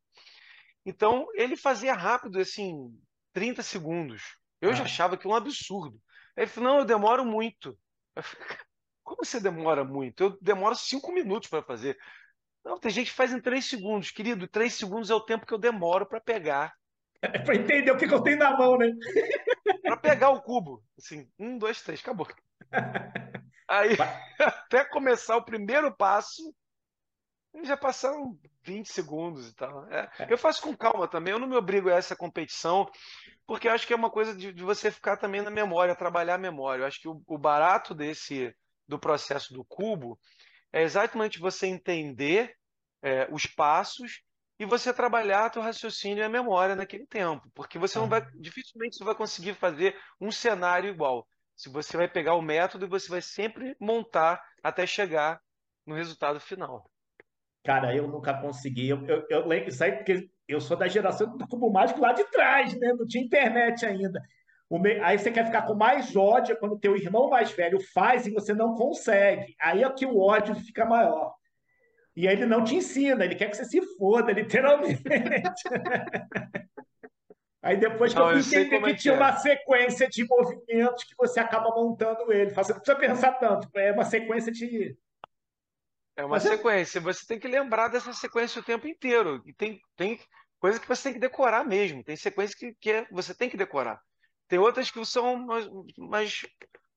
Então, 0.85 1.25
ele 1.33 1.55
fazia 1.55 1.93
rápido, 1.93 2.41
assim, 2.41 2.93
30 3.31 3.63
segundos. 3.63 4.21
Eu 4.59 4.71
ah. 4.71 4.73
já 4.73 4.83
achava 4.83 5.15
que 5.15 5.25
um 5.25 5.33
absurdo. 5.33 5.97
Aí 6.35 6.43
ele 6.43 6.51
falou, 6.51 6.71
não, 6.71 6.79
eu 6.79 6.85
demoro 6.85 7.23
muito. 7.23 7.79
Eu 8.17 8.23
falei, 8.23 8.47
como 9.01 9.23
você 9.23 9.39
demora 9.39 9.85
muito? 9.85 10.23
Eu 10.25 10.37
demoro 10.41 10.75
cinco 10.75 11.13
minutos 11.13 11.49
para 11.49 11.63
fazer. 11.63 11.97
Não, 12.65 12.77
tem 12.77 12.91
gente 12.91 13.11
que 13.11 13.15
faz 13.15 13.31
em 13.31 13.39
três 13.39 13.63
segundos. 13.63 14.11
Querido, 14.11 14.45
três 14.45 14.73
segundos 14.73 15.09
é 15.09 15.15
o 15.15 15.23
tempo 15.23 15.45
que 15.45 15.53
eu 15.53 15.57
demoro 15.57 16.05
para 16.05 16.19
pegar. 16.19 16.73
É 17.23 17.39
para 17.39 17.55
entender 17.55 17.89
o 17.89 17.95
que, 17.95 18.05
que 18.05 18.13
eu 18.13 18.21
tenho 18.21 18.37
na 18.37 18.51
mão, 18.57 18.77
né? 18.77 18.91
para 19.81 19.95
pegar 19.95 20.31
o 20.31 20.41
cubo. 20.41 20.83
Assim, 20.97 21.25
um, 21.39 21.57
dois, 21.57 21.81
três, 21.81 22.01
acabou. 22.01 22.27
Aí, 23.73 23.95
até 24.39 24.85
começar 24.85 25.35
o 25.37 25.45
primeiro 25.45 25.95
passo, 25.95 26.53
já 27.63 27.77
passaram 27.77 28.37
20 28.63 28.87
segundos 28.87 29.49
e 29.49 29.55
tal. 29.55 29.87
É, 29.91 30.09
é, 30.19 30.33
eu 30.33 30.37
faço 30.37 30.61
com 30.61 30.75
calma 30.75 31.07
também, 31.07 31.33
eu 31.33 31.39
não 31.39 31.47
me 31.47 31.55
obrigo 31.55 31.89
a 31.89 31.93
essa 31.93 32.15
competição, 32.15 32.89
porque 33.45 33.67
acho 33.67 33.85
que 33.87 33.93
é 33.93 33.95
uma 33.95 34.09
coisa 34.09 34.35
de, 34.35 34.51
de 34.51 34.63
você 34.63 34.91
ficar 34.91 35.17
também 35.17 35.41
na 35.41 35.51
memória, 35.51 35.95
trabalhar 35.95 36.35
a 36.35 36.39
memória. 36.39 36.83
Eu 36.83 36.87
acho 36.87 36.99
que 36.99 37.07
o, 37.07 37.21
o, 37.27 37.37
barato 37.37 37.93
desse 37.93 38.55
do 38.87 38.99
processo 38.99 39.53
do 39.53 39.63
cubo 39.63 40.19
é 40.71 40.81
exatamente 40.83 41.39
você 41.39 41.67
entender 41.67 42.55
é, 43.01 43.27
os 43.31 43.45
passos 43.45 44.21
e 44.21 44.33
e 44.63 44.65
você 44.65 44.93
trabalhar 44.93 45.49
teu 45.49 45.61
raciocínio 45.61 46.19
e 46.19 46.23
a 46.23 46.29
memória 46.29 46.75
naquele 46.75 47.05
tempo, 47.05 47.49
porque 47.53 47.77
você 47.77 47.99
não 47.99 48.07
vai, 48.07 48.25
dificilmente 48.35 48.97
você 48.97 49.03
vai 49.03 49.15
conseguir 49.15 49.53
fazer 49.55 49.97
um 50.19 50.31
cenário 50.31 50.89
igual. 50.89 51.27
Se 51.55 51.69
você 51.69 51.95
vai 51.95 52.07
pegar 52.07 52.35
o 52.35 52.41
método 52.41 52.85
e 52.85 52.89
você 52.89 53.09
vai 53.09 53.21
sempre 53.21 53.75
montar 53.79 54.43
até 54.61 54.85
chegar 54.85 55.39
no 55.85 55.95
resultado 55.95 56.39
final. 56.39 56.89
Cara, 57.63 57.95
eu 57.95 58.07
nunca 58.07 58.33
consegui. 58.33 58.89
Eu, 58.89 59.05
eu, 59.07 59.25
eu 59.29 59.47
lembro 59.47 59.69
isso 59.69 59.83
aí 59.83 59.93
porque 59.93 60.29
eu 60.47 60.59
sou 60.59 60.75
da 60.75 60.87
geração 60.87 61.37
do 61.37 61.47
cubo 61.47 61.71
mágico 61.71 62.01
lá 62.01 62.11
de 62.11 62.23
trás, 62.25 62.77
né? 62.77 62.93
Não 62.93 63.05
tinha 63.05 63.23
internet 63.23 63.85
ainda. 63.85 64.21
Aí 65.03 65.19
você 65.19 65.31
quer 65.31 65.45
ficar 65.45 65.61
com 65.63 65.75
mais 65.75 66.15
ódio 66.15 66.57
quando 66.57 66.79
teu 66.79 66.95
irmão 66.95 67.29
mais 67.29 67.51
velho 67.51 67.79
faz 67.93 68.25
e 68.25 68.31
você 68.31 68.53
não 68.53 68.75
consegue. 68.75 69.55
Aí 69.61 69.83
é 69.83 69.89
que 69.91 70.05
o 70.05 70.19
ódio 70.19 70.55
fica 70.55 70.83
maior. 70.83 71.33
E 72.15 72.27
aí 72.27 72.35
ele 72.35 72.45
não 72.45 72.63
te 72.63 72.75
ensina, 72.75 73.23
ele 73.23 73.35
quer 73.35 73.49
que 73.49 73.57
você 73.57 73.65
se 73.65 73.81
foda, 73.97 74.31
literalmente. 74.31 75.03
aí 77.63 77.77
depois 77.77 78.13
que 78.13 78.19
não, 78.19 78.31
eu 78.31 78.43
fui 78.43 78.57
entender 78.59 78.81
que 78.81 78.89
é 78.91 78.95
tinha 78.95 79.13
é. 79.13 79.17
uma 79.17 79.35
sequência 79.37 80.07
de 80.07 80.27
movimentos 80.27 81.03
que 81.03 81.15
você 81.17 81.39
acaba 81.39 81.69
montando 81.69 82.31
ele. 82.31 82.51
Você 82.51 82.73
não 82.73 82.79
precisa 82.79 82.99
pensar 82.99 83.31
tanto, 83.33 83.67
é 83.75 83.91
uma 83.91 84.05
sequência 84.05 84.51
de. 84.51 84.95
É 86.15 86.23
uma 86.23 86.37
é 86.37 86.39
sequência. 86.41 86.99
É... 86.99 87.01
Você 87.01 87.25
tem 87.25 87.39
que 87.39 87.47
lembrar 87.47 87.87
dessa 87.87 88.13
sequência 88.13 88.61
o 88.61 88.63
tempo 88.63 88.87
inteiro. 88.87 89.41
E 89.45 89.53
tem, 89.53 89.79
tem 89.95 90.19
coisa 90.59 90.79
que 90.79 90.87
você 90.87 91.03
tem 91.03 91.13
que 91.13 91.19
decorar 91.19 91.63
mesmo. 91.63 92.03
Tem 92.03 92.15
sequência 92.15 92.55
que, 92.55 92.75
que 92.79 92.91
é, 92.91 93.07
você 93.09 93.33
tem 93.33 93.49
que 93.49 93.57
decorar. 93.57 93.99
Tem 94.47 94.59
outras 94.59 94.91
que 94.91 95.03
são 95.05 95.37
mais. 95.37 95.67
mais 95.97 96.45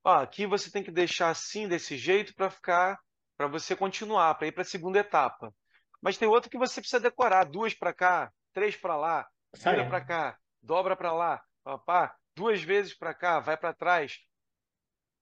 ó, 0.04 0.16
aqui 0.16 0.46
você 0.46 0.70
tem 0.70 0.82
que 0.82 0.90
deixar 0.90 1.30
assim, 1.30 1.66
desse 1.66 1.96
jeito, 1.96 2.34
para 2.34 2.50
ficar 2.50 2.98
para 3.36 3.46
você 3.46 3.76
continuar, 3.76 4.34
para 4.34 4.46
ir 4.46 4.52
para 4.52 4.62
a 4.62 4.66
segunda 4.66 4.98
etapa. 4.98 5.52
Mas 6.00 6.16
tem 6.16 6.28
outro 6.28 6.50
que 6.50 6.58
você 6.58 6.80
precisa 6.80 7.00
decorar, 7.00 7.44
duas 7.44 7.74
para 7.74 7.92
cá, 7.92 8.32
três 8.52 8.76
para 8.76 8.96
lá, 8.96 9.26
vira 9.54 9.86
para 9.86 10.00
cá, 10.00 10.38
dobra 10.66 10.96
para 10.96 11.12
lá, 11.12 11.42
papá, 11.62 12.16
duas 12.34 12.60
vezes 12.62 12.92
para 12.92 13.14
cá, 13.14 13.40
vai 13.40 13.56
para 13.56 13.72
trás. 13.72 14.18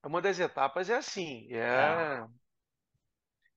Uma 0.04 0.20
das 0.20 0.38
etapas 0.38 0.90
é 0.90 0.96
assim, 0.96 1.46
é... 1.52 1.64
Ah. 1.64 2.28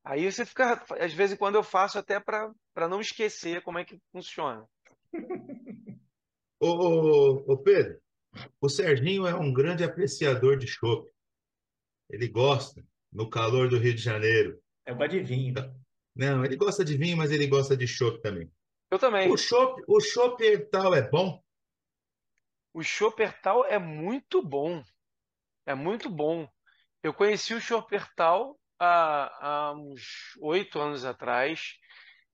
Aí 0.04 0.32
você 0.32 0.46
fica, 0.46 0.86
às 1.02 1.14
vezes, 1.14 1.38
quando 1.38 1.56
eu 1.56 1.64
faço, 1.64 2.00
até 2.00 2.18
para 2.18 2.88
não 2.90 3.02
esquecer 3.02 3.62
como 3.62 3.78
é 3.78 3.84
que 3.84 4.00
funciona. 4.12 4.66
ô, 6.62 6.68
ô, 6.68 7.54
ô, 7.54 7.58
Pedro, 7.58 8.00
o 8.62 8.70
Serginho 8.70 9.28
é 9.28 9.36
um 9.36 9.52
grande 9.52 9.84
apreciador 9.84 10.58
de 10.58 10.66
chopp. 10.66 11.12
Ele 12.10 12.30
gosta 12.30 12.82
no 13.12 13.30
calor 13.30 13.68
do 13.68 13.78
Rio 13.78 13.94
de 13.94 14.02
Janeiro. 14.02 14.62
É 14.86 14.94
gosto 14.94 15.12
de 15.12 15.20
vinho. 15.20 15.54
Não, 16.16 16.46
ele 16.46 16.56
gosta 16.56 16.86
de 16.86 16.96
vinho, 16.96 17.18
mas 17.18 17.32
ele 17.32 17.46
gosta 17.46 17.76
de 17.76 17.86
chopp 17.86 18.22
também. 18.22 18.50
Eu 18.90 18.98
também. 18.98 19.30
O 19.30 19.36
chopp, 19.36 19.84
o 19.86 20.00
chopp 20.00 20.58
tal 20.72 20.96
é 20.96 21.02
bom? 21.02 21.44
O 22.78 22.84
Chopertal 22.84 23.66
é 23.66 23.80
muito 23.80 24.40
bom. 24.40 24.84
É 25.66 25.74
muito 25.74 26.12
bom. 26.12 26.48
Eu 27.02 27.12
conheci 27.12 27.56
o 27.56 27.60
Chopertal 27.60 28.56
há, 28.78 29.48
há 29.48 29.74
uns 29.74 30.36
oito 30.40 30.80
anos 30.80 31.04
atrás. 31.04 31.74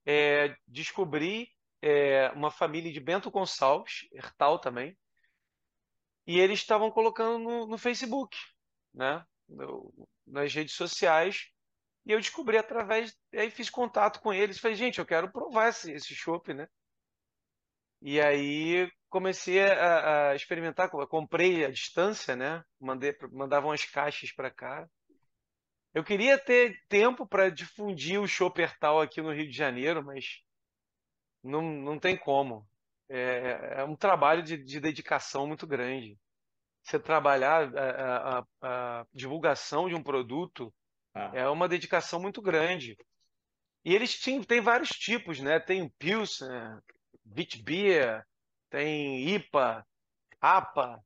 É, 0.05 0.53
descobri 0.67 1.47
é, 1.81 2.29
uma 2.31 2.51
família 2.51 2.91
de 2.91 2.99
Bento 2.99 3.31
Gonçalves, 3.31 4.05
Hertal 4.11 4.59
também, 4.59 4.97
e 6.27 6.37
eles 6.41 6.59
estavam 6.59 6.91
colocando 6.91 7.39
no, 7.39 7.65
no 7.65 7.77
Facebook, 7.77 8.37
né? 8.93 9.25
nas 10.27 10.53
redes 10.53 10.75
sociais. 10.75 11.47
E 12.05 12.11
eu 12.11 12.19
descobri 12.19 12.57
através. 12.57 13.17
Aí 13.33 13.49
fiz 13.49 13.69
contato 13.69 14.19
com 14.19 14.33
eles. 14.33 14.59
Falei, 14.59 14.75
gente, 14.75 14.99
eu 14.99 15.05
quero 15.05 15.31
provar 15.31 15.69
esse, 15.69 15.89
esse 15.93 16.13
né? 16.53 16.67
E 18.01 18.19
aí 18.19 18.91
comecei 19.13 19.61
a, 19.61 20.31
a 20.31 20.35
experimentar. 20.35 20.89
Comprei 20.89 21.63
a 21.63 21.69
distância, 21.69 22.35
né? 22.35 22.63
Mandei, 22.79 23.15
mandavam 23.31 23.71
as 23.71 23.85
caixas 23.85 24.31
para 24.31 24.49
cá. 24.49 24.89
Eu 25.93 26.03
queria 26.03 26.35
ter 26.39 26.83
tempo 26.89 27.27
para 27.27 27.51
difundir 27.51 28.19
o 28.19 28.27
Shoppertal 28.27 28.99
aqui 28.99 29.21
no 29.21 29.31
Rio 29.31 29.47
de 29.47 29.55
Janeiro, 29.55 30.03
mas 30.03 30.41
não, 31.43 31.61
não 31.61 31.99
tem 31.99 32.17
como. 32.17 32.67
É, 33.07 33.81
é 33.81 33.83
um 33.83 33.95
trabalho 33.95 34.41
de, 34.41 34.57
de 34.57 34.79
dedicação 34.79 35.45
muito 35.45 35.67
grande 35.67 36.17
você 36.83 36.99
trabalhar 36.99 37.71
a, 37.77 38.39
a, 38.39 38.43
a 38.61 39.05
divulgação 39.13 39.87
de 39.87 39.95
um 39.95 40.03
produto 40.03 40.73
ah. 41.13 41.31
é 41.33 41.47
uma 41.47 41.69
dedicação 41.69 42.19
muito 42.19 42.41
grande. 42.41 42.97
E 43.85 43.93
eles 43.93 44.17
tinham, 44.17 44.43
tem 44.43 44.59
vários 44.59 44.89
tipos, 44.89 45.39
né? 45.39 45.59
Tem 45.59 45.87
Pilsen, 45.97 46.49
Witbier, 47.37 48.25
tem 48.73 49.29
IPA, 49.29 49.85
APA, 50.41 50.99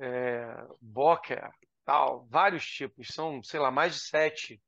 é, 0.00 0.66
Bocker, 0.80 1.50
tal, 1.84 2.26
vários 2.30 2.64
tipos. 2.66 3.08
São, 3.08 3.42
sei 3.42 3.60
lá, 3.60 3.70
mais 3.70 3.92
de 3.92 4.00
sete. 4.00 4.62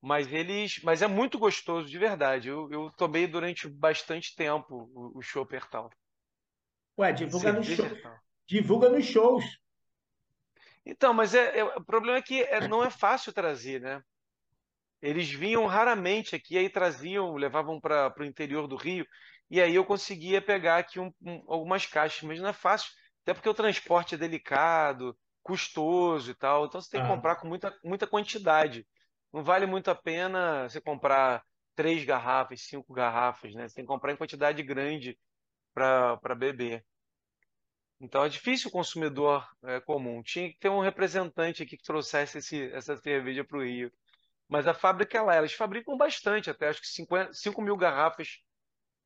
Mas 0.00 0.32
eles, 0.32 0.80
mas 0.82 1.02
é 1.02 1.06
muito 1.06 1.38
gostoso 1.38 1.86
de 1.88 1.98
verdade. 1.98 2.48
Eu, 2.48 2.70
eu 2.72 2.90
tomei 2.96 3.26
durante 3.26 3.68
bastante 3.68 4.34
tempo 4.34 4.90
o, 4.94 5.18
o 5.18 5.20
Chopper 5.20 5.68
tal. 5.68 5.90
Ué, 6.98 7.12
divulga 7.12 7.52
no 7.52 7.62
show 7.62 7.86
divulga 8.46 8.88
nos 8.88 9.04
shows. 9.04 9.44
Então, 10.86 11.12
mas 11.12 11.34
é, 11.34 11.58
é 11.58 11.64
o 11.64 11.84
problema 11.84 12.18
é 12.18 12.22
que 12.22 12.42
é, 12.42 12.66
não 12.66 12.82
é 12.82 12.90
fácil 12.90 13.32
trazer, 13.32 13.80
né? 13.80 14.02
Eles 15.02 15.30
vinham 15.30 15.66
raramente 15.66 16.34
aqui, 16.34 16.56
aí 16.56 16.68
traziam, 16.68 17.34
levavam 17.34 17.80
para 17.80 18.12
o 18.18 18.24
interior 18.24 18.66
do 18.66 18.76
Rio, 18.76 19.06
e 19.50 19.60
aí 19.60 19.74
eu 19.74 19.84
conseguia 19.84 20.40
pegar 20.40 20.78
aqui 20.78 20.98
um, 20.98 21.12
um, 21.20 21.44
algumas 21.46 21.86
caixas, 21.86 22.22
mas 22.22 22.40
não 22.40 22.48
é 22.48 22.52
fácil, 22.52 22.90
até 23.22 23.34
porque 23.34 23.48
o 23.48 23.54
transporte 23.54 24.14
é 24.14 24.18
delicado, 24.18 25.16
custoso 25.42 26.30
e 26.30 26.34
tal, 26.34 26.66
então 26.66 26.80
você 26.80 26.90
tem 26.90 27.00
que 27.00 27.06
ah. 27.06 27.14
comprar 27.14 27.36
com 27.36 27.48
muita, 27.48 27.76
muita 27.84 28.06
quantidade. 28.06 28.86
Não 29.32 29.42
vale 29.42 29.66
muito 29.66 29.90
a 29.90 29.94
pena 29.94 30.68
você 30.68 30.80
comprar 30.80 31.42
três 31.74 32.04
garrafas, 32.04 32.62
cinco 32.62 32.92
garrafas, 32.92 33.54
né? 33.54 33.68
Você 33.68 33.76
tem 33.76 33.84
que 33.84 33.88
comprar 33.88 34.12
em 34.12 34.16
quantidade 34.16 34.62
grande 34.62 35.18
para 35.74 36.34
beber. 36.36 36.84
Então 38.00 38.24
é 38.24 38.28
difícil 38.28 38.68
o 38.68 38.72
consumidor 38.72 39.46
é, 39.64 39.80
comum. 39.80 40.22
Tinha 40.22 40.50
que 40.50 40.58
ter 40.58 40.68
um 40.68 40.80
representante 40.80 41.62
aqui 41.62 41.76
que 41.76 41.84
trouxesse 41.84 42.38
esse, 42.38 42.70
essa 42.72 42.96
cerveja 42.96 43.44
para 43.44 43.58
o 43.58 43.64
Rio. 43.64 43.92
Mas 44.48 44.66
a 44.66 44.74
fábrica 44.74 45.16
é 45.16 45.22
lá, 45.22 45.34
elas 45.36 45.52
fabricam 45.52 45.96
bastante, 45.96 46.50
até 46.50 46.68
acho 46.68 46.80
que 46.80 46.88
50, 46.88 47.32
5 47.32 47.62
mil 47.62 47.76
garrafas 47.76 48.40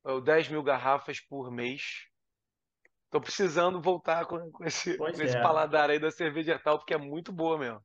ou 0.03 0.21
10 0.21 0.49
mil 0.49 0.63
garrafas 0.63 1.19
por 1.19 1.51
mês. 1.51 2.05
Estou 3.05 3.21
precisando 3.21 3.81
voltar 3.81 4.25
com, 4.25 4.51
com 4.51 4.63
esse, 4.65 4.97
com 4.97 5.07
esse 5.07 5.37
é. 5.37 5.41
paladar 5.41 5.89
aí 5.89 5.99
da 5.99 6.11
cerveja 6.11 6.53
Hertal, 6.53 6.77
porque 6.77 6.93
é 6.93 6.97
muito 6.97 7.31
boa 7.31 7.57
mesmo. 7.57 7.81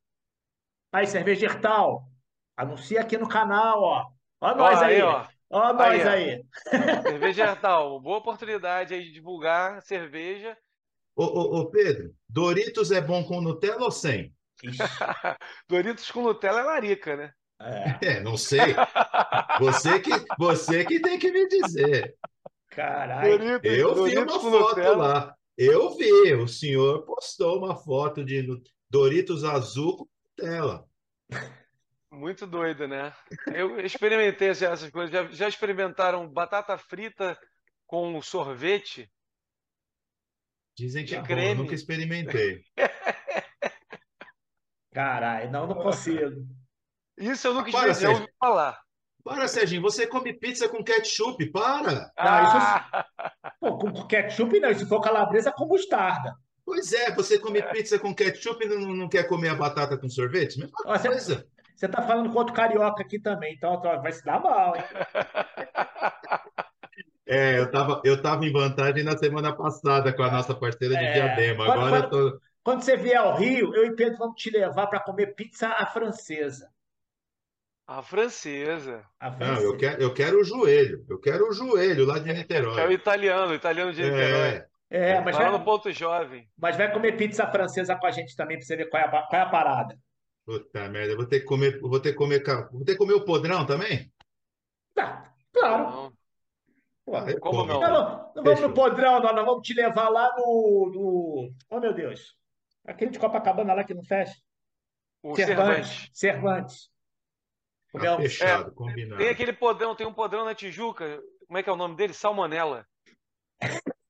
Aí, 0.92 1.06
cerveja 1.06 1.46
Hertal, 1.46 2.08
anuncia 2.56 3.00
aqui 3.00 3.16
no 3.16 3.28
canal, 3.28 3.80
ó. 3.80 4.10
Ó 4.40 4.54
nós 4.54 4.78
ó, 4.78 4.84
aí, 4.84 4.96
aí, 4.96 5.02
ó. 5.02 5.26
Ó 5.50 5.72
nós 5.72 6.06
aí. 6.06 6.30
aí. 6.30 7.02
Cerveja 7.02 7.44
Hertal, 7.44 8.00
boa 8.00 8.18
oportunidade 8.18 8.94
aí 8.94 9.04
de 9.04 9.12
divulgar 9.12 9.80
cerveja 9.82 10.56
Ô, 11.14 11.24
ô, 11.24 11.60
ô, 11.60 11.70
Pedro, 11.70 12.14
Doritos 12.28 12.90
é 12.90 13.00
bom 13.00 13.22
com 13.24 13.40
Nutella 13.40 13.84
ou 13.84 13.90
sem? 13.90 14.34
Doritos 15.68 16.10
com 16.10 16.22
Nutella 16.22 16.60
é 16.60 16.64
larica, 16.64 17.16
né? 17.16 17.32
É. 17.62 18.06
é, 18.06 18.20
não 18.20 18.36
sei. 18.36 18.74
Você 19.58 20.00
que, 20.00 20.10
você 20.38 20.84
que 20.84 21.00
tem 21.00 21.18
que 21.18 21.30
me 21.30 21.48
dizer. 21.48 22.16
Caralho. 22.70 23.60
Eu 23.62 24.04
vi 24.04 24.18
uma 24.18 24.40
foto 24.40 24.50
Nutella. 24.50 24.96
lá. 24.96 25.36
Eu 25.56 25.96
vi. 25.96 26.34
O 26.34 26.48
senhor 26.48 27.04
postou 27.04 27.58
uma 27.58 27.76
foto 27.76 28.24
de 28.24 28.46
Doritos 28.90 29.44
azul 29.44 29.96
com 29.96 30.08
Nutella. 30.24 30.86
Muito 32.10 32.46
doido, 32.46 32.86
né? 32.86 33.14
Eu 33.54 33.80
experimentei 33.80 34.48
essas 34.48 34.90
coisas. 34.90 35.10
Já, 35.10 35.30
já 35.30 35.48
experimentaram 35.48 36.28
batata 36.28 36.76
frita 36.76 37.38
com 37.86 38.20
sorvete? 38.20 39.10
Dizem 40.76 41.04
que 41.04 41.14
é 41.14 41.20
bom, 41.20 41.38
eu 41.38 41.54
nunca 41.54 41.74
experimentei. 41.74 42.64
Caralho, 44.92 45.50
não, 45.50 45.66
não 45.66 45.76
consigo. 45.76 46.46
Isso 47.22 47.46
eu 47.46 47.54
nunca 47.54 47.70
experimentei, 47.70 48.08
ouvi 48.08 48.28
falar. 48.38 48.78
Para, 49.24 49.46
Serginho, 49.46 49.80
você 49.80 50.06
come 50.06 50.32
pizza 50.32 50.68
com 50.68 50.82
ketchup, 50.82 51.50
para! 51.52 51.92
Não, 51.92 52.10
ah! 52.16 52.84
isso... 52.88 53.52
Pô, 53.60 53.78
com 53.78 54.06
ketchup 54.06 54.58
não, 54.58 54.74
se 54.74 54.84
for 54.86 55.00
calabresa, 55.00 55.52
com 55.52 55.66
mostarda. 55.66 56.34
Pois 56.64 56.92
é, 56.92 57.14
você 57.14 57.38
come 57.38 57.62
pizza 57.62 57.98
com 57.98 58.14
ketchup 58.14 58.64
e 58.64 58.68
não, 58.68 58.94
não 58.94 59.08
quer 59.08 59.28
comer 59.28 59.50
a 59.50 59.54
batata 59.54 59.96
com 59.96 60.08
sorvete? 60.08 60.58
Mesma 60.58 60.76
Você, 60.84 61.08
coisa. 61.08 61.46
Você 61.76 61.88
tá 61.88 62.02
falando 62.02 62.32
com 62.32 62.38
outro 62.38 62.54
carioca 62.54 63.02
aqui 63.02 63.20
também, 63.20 63.54
então 63.54 63.80
vai 63.80 64.12
se 64.12 64.24
dar 64.24 64.40
mal, 64.40 64.74
hein? 64.76 64.82
É, 67.24 67.58
eu 67.58 67.64
estava 67.64 68.02
eu 68.04 68.20
tava 68.20 68.44
em 68.44 68.52
vantagem 68.52 69.04
na 69.04 69.16
semana 69.16 69.56
passada 69.56 70.12
com 70.12 70.22
a 70.22 70.30
nossa 70.30 70.54
parceira 70.54 70.96
de 70.96 71.04
é, 71.04 71.12
Diadema. 71.12 71.64
Quando, 71.64 71.80
Agora 71.80 72.02
quando, 72.02 72.18
eu 72.18 72.32
tô... 72.32 72.40
quando 72.62 72.82
você 72.82 72.96
vier 72.96 73.16
ao 73.16 73.36
Rio, 73.36 73.74
eu 73.74 73.86
e 73.86 73.94
Pedro 73.94 74.18
vamos 74.18 74.40
te 74.40 74.50
levar 74.50 74.88
para 74.88 75.00
comer 75.00 75.34
pizza 75.34 75.68
à 75.68 75.86
francesa. 75.86 76.68
A 77.86 78.02
francesa. 78.02 79.04
A 79.18 79.32
francesa. 79.32 79.60
Não, 79.60 79.70
eu 79.70 79.76
quero, 79.76 80.02
eu 80.02 80.14
quero 80.14 80.40
o 80.40 80.44
joelho. 80.44 81.04
Eu 81.08 81.18
quero 81.18 81.48
o 81.48 81.52
joelho 81.52 82.06
lá 82.06 82.18
de 82.18 82.32
Niterói. 82.32 82.80
É 82.80 82.86
o 82.86 82.92
italiano, 82.92 83.52
o 83.52 83.54
italiano 83.54 83.92
de 83.92 84.02
Niterói. 84.02 84.64
É, 84.90 85.10
é 85.12 85.20
mas 85.20 85.36
vai 85.36 85.50
no 85.50 85.64
ponto 85.64 85.90
jovem. 85.90 86.48
Mas 86.56 86.76
vai 86.76 86.92
comer 86.92 87.16
pizza 87.16 87.46
francesa 87.46 87.96
com 87.96 88.06
a 88.06 88.10
gente 88.10 88.36
também 88.36 88.56
para 88.58 88.66
você 88.66 88.76
ver 88.76 88.88
qual 88.88 89.02
é, 89.02 89.06
a, 89.06 89.08
qual 89.08 89.26
é 89.32 89.40
a 89.40 89.48
parada. 89.48 89.98
Puta 90.44 90.88
merda, 90.88 91.12
eu 91.12 91.16
vou 91.16 91.26
ter 91.26 91.40
que 91.40 91.46
comer, 91.46 91.80
vou 91.80 92.00
ter 92.00 92.12
que 92.12 92.18
comer, 92.18 92.42
vou 92.70 92.84
ter 92.84 92.92
que 92.92 92.98
comer 92.98 93.14
o 93.14 93.24
podrão 93.24 93.64
também? 93.64 94.12
Tá, 94.94 95.32
claro. 95.52 95.84
Não. 95.84 96.12
Ué, 97.06 97.38
Como 97.38 97.64
não? 97.64 97.80
Não, 97.80 97.90
não, 97.90 98.32
não 98.36 98.42
vamos 98.44 98.60
no 98.60 98.74
podrão, 98.74 99.20
não, 99.20 99.34
nós 99.34 99.44
vamos 99.44 99.66
te 99.66 99.74
levar 99.74 100.08
lá 100.08 100.30
no, 100.36 100.90
no. 100.92 101.54
Oh, 101.70 101.80
meu 101.80 101.92
Deus. 101.92 102.36
Aquele 102.84 103.10
de 103.10 103.18
Copacabana 103.18 103.74
lá 103.74 103.84
que 103.84 103.94
não 103.94 104.04
fecha. 104.04 104.34
O 105.22 105.34
Cervantes. 105.34 106.10
Cervantes. 106.12 106.91
Tá 107.92 108.16
fechado, 108.16 108.70
é, 108.70 108.74
combinado. 108.74 109.18
Tem 109.18 109.28
aquele 109.28 109.52
podrão, 109.52 109.94
tem 109.94 110.06
um 110.06 110.14
podrão 110.14 110.44
na 110.44 110.54
Tijuca. 110.54 111.22
Como 111.46 111.58
é 111.58 111.62
que 111.62 111.68
é 111.68 111.72
o 111.72 111.76
nome 111.76 111.94
dele? 111.94 112.14
Salmonella. 112.14 112.86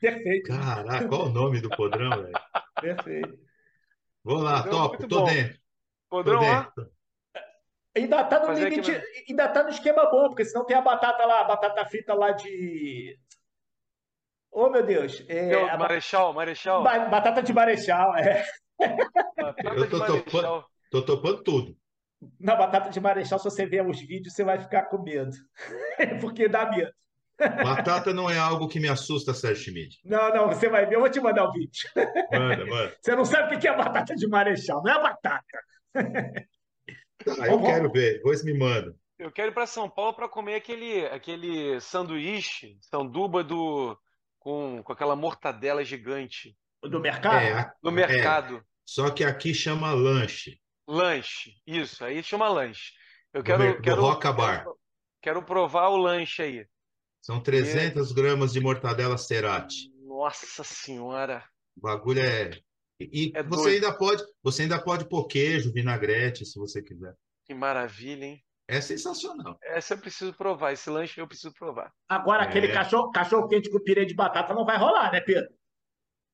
Perfeito. 0.00 0.48
Caraca, 0.48 1.08
qual 1.08 1.26
o 1.26 1.28
nome 1.30 1.60
do 1.60 1.70
podrão, 1.70 2.10
velho? 2.10 2.32
Perfeito. 2.80 3.38
Vamos 4.22 4.42
lá, 4.42 4.62
podrão 4.62 4.78
top, 4.78 5.08
tô 5.08 5.20
bom. 5.20 5.24
dentro. 5.24 5.58
Podrão, 6.10 6.40
ó. 6.42 6.82
Ainda 7.96 8.24
tá 8.24 8.46
no 8.46 8.52
limite, 8.52 9.02
ainda 9.28 9.48
tá 9.48 9.64
no 9.64 9.70
esquema 9.70 10.08
bom, 10.10 10.28
porque 10.28 10.44
senão 10.44 10.64
tem 10.64 10.76
a 10.76 10.82
batata 10.82 11.24
lá, 11.24 11.40
a 11.40 11.44
batata 11.44 11.84
frita 11.86 12.14
lá 12.14 12.32
de. 12.32 13.18
Oh, 14.52 14.68
meu 14.68 14.84
Deus. 14.84 15.24
É, 15.28 15.70
a... 15.70 15.78
Marechal, 15.78 16.32
Marechal. 16.32 16.82
Batata 16.82 17.42
de 17.42 17.52
Marechal, 17.52 18.16
é. 18.16 18.44
Batata 19.36 19.74
Eu 19.74 19.88
tô, 19.88 20.04
topando, 20.04 20.64
tô 20.90 21.02
topando 21.02 21.42
tudo. 21.42 21.79
Na 22.38 22.54
batata 22.54 22.90
de 22.90 23.00
Marechal, 23.00 23.38
se 23.38 23.44
você 23.44 23.64
ver 23.66 23.86
os 23.86 24.00
vídeos, 24.00 24.34
você 24.34 24.44
vai 24.44 24.60
ficar 24.60 24.84
com 24.84 25.02
medo. 25.02 25.36
porque 26.20 26.48
dá 26.48 26.70
medo. 26.70 26.92
Batata 27.38 28.12
não 28.12 28.28
é 28.28 28.38
algo 28.38 28.68
que 28.68 28.78
me 28.78 28.88
assusta, 28.88 29.32
Sérgio 29.32 29.64
Schmidt. 29.64 29.98
Não, 30.04 30.28
não, 30.34 30.48
você 30.48 30.68
vai 30.68 30.84
ver, 30.84 30.96
eu 30.96 31.00
vou 31.00 31.08
te 31.08 31.20
mandar 31.20 31.48
o 31.48 31.52
vídeo. 31.52 31.88
Manda, 32.30 32.66
manda. 32.66 32.96
Você 33.00 33.16
não 33.16 33.24
sabe 33.24 33.56
o 33.56 33.58
que 33.58 33.66
é 33.66 33.74
batata 33.74 34.14
de 34.14 34.28
Marechal, 34.28 34.82
não 34.82 34.92
é 34.92 35.02
batata. 35.02 35.64
Ah, 35.94 37.46
eu 37.46 37.60
quero 37.62 37.90
ver, 37.90 38.14
depois 38.14 38.44
me 38.44 38.52
manda. 38.52 38.94
Eu 39.18 39.30
quero 39.30 39.50
ir 39.50 39.54
para 39.54 39.66
São 39.66 39.88
Paulo 39.88 40.14
para 40.14 40.28
comer 40.28 40.54
aquele, 40.54 41.04
aquele 41.06 41.80
sanduíche, 41.80 42.78
sanduba 42.80 43.44
do, 43.44 43.98
com, 44.38 44.82
com 44.82 44.92
aquela 44.92 45.14
mortadela 45.14 45.84
gigante. 45.84 46.56
Do 46.82 46.98
mercado? 46.98 47.36
É, 47.36 47.72
do 47.82 47.92
mercado. 47.92 48.56
É, 48.56 48.62
só 48.86 49.10
que 49.10 49.22
aqui 49.22 49.52
chama 49.52 49.92
lanche. 49.92 50.58
Lanche, 50.90 51.52
isso, 51.64 52.04
aí 52.04 52.20
chama 52.20 52.48
lanche. 52.48 52.92
Eu 53.32 53.44
quero. 53.44 53.76
Do, 53.76 53.80
quero, 53.80 54.00
Roca 54.00 54.32
Bar. 54.32 54.64
Quero, 54.64 54.78
quero, 55.22 55.42
provar 55.44 55.88
o 55.88 55.96
lanche 55.96 56.42
aí. 56.42 56.66
São 57.20 57.40
300 57.40 58.10
e... 58.10 58.14
gramas 58.14 58.52
de 58.52 58.60
mortadela 58.60 59.16
cerati. 59.16 59.88
Nossa 60.02 60.64
Senhora! 60.64 61.44
O 61.76 61.80
bagulho 61.80 62.20
é 62.20 62.50
e 63.00 63.30
é 63.36 63.42
você 63.44 63.70
ainda 63.70 63.96
pode, 63.96 64.22
você 64.42 64.62
ainda 64.62 64.82
pode 64.82 65.08
pôr 65.08 65.26
queijo, 65.28 65.72
vinagrete, 65.72 66.44
se 66.44 66.58
você 66.58 66.82
quiser. 66.82 67.14
Que 67.46 67.54
maravilha, 67.54 68.24
hein? 68.24 68.44
É 68.66 68.80
sensacional. 68.80 69.56
Essa 69.62 69.94
eu 69.94 69.98
preciso 69.98 70.34
provar, 70.34 70.72
esse 70.72 70.90
lanche 70.90 71.20
eu 71.20 71.26
preciso 71.28 71.54
provar. 71.54 71.92
Agora, 72.08 72.44
é. 72.44 72.48
aquele 72.48 72.72
cachorro, 72.72 73.12
cachorro 73.12 73.48
quente 73.48 73.70
com 73.70 73.78
pirê 73.78 74.04
de 74.04 74.14
batata 74.14 74.54
não 74.54 74.64
vai 74.64 74.76
rolar, 74.76 75.12
né, 75.12 75.20
Pedro? 75.20 75.48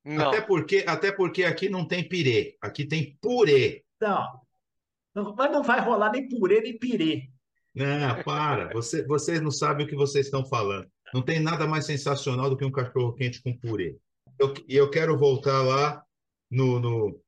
Não. 0.02 0.28
Até 0.28 0.40
porque, 0.40 0.84
até 0.86 1.12
porque 1.12 1.44
aqui 1.44 1.68
não 1.68 1.86
tem 1.86 2.08
pirê, 2.08 2.56
aqui 2.60 2.86
tem 2.86 3.18
purê. 3.20 3.84
Não. 4.00 4.45
Mas 5.36 5.50
não 5.50 5.62
vai 5.62 5.80
rolar 5.80 6.12
nem 6.12 6.28
purê, 6.28 6.60
nem 6.60 6.78
pirê. 6.78 7.30
Não, 7.74 8.22
para. 8.22 8.72
Você, 8.72 9.06
vocês 9.06 9.40
não 9.40 9.50
sabem 9.50 9.86
o 9.86 9.88
que 9.88 9.96
vocês 9.96 10.26
estão 10.26 10.44
falando. 10.44 10.90
Não 11.14 11.22
tem 11.22 11.40
nada 11.40 11.66
mais 11.66 11.86
sensacional 11.86 12.50
do 12.50 12.56
que 12.56 12.64
um 12.64 12.72
cachorro 12.72 13.14
quente 13.14 13.42
com 13.42 13.56
purê. 13.56 13.96
E 14.38 14.42
eu, 14.42 14.54
eu 14.68 14.90
quero 14.90 15.16
voltar 15.16 15.62
lá 15.62 16.02
no, 16.50 16.78
no, 16.80 17.20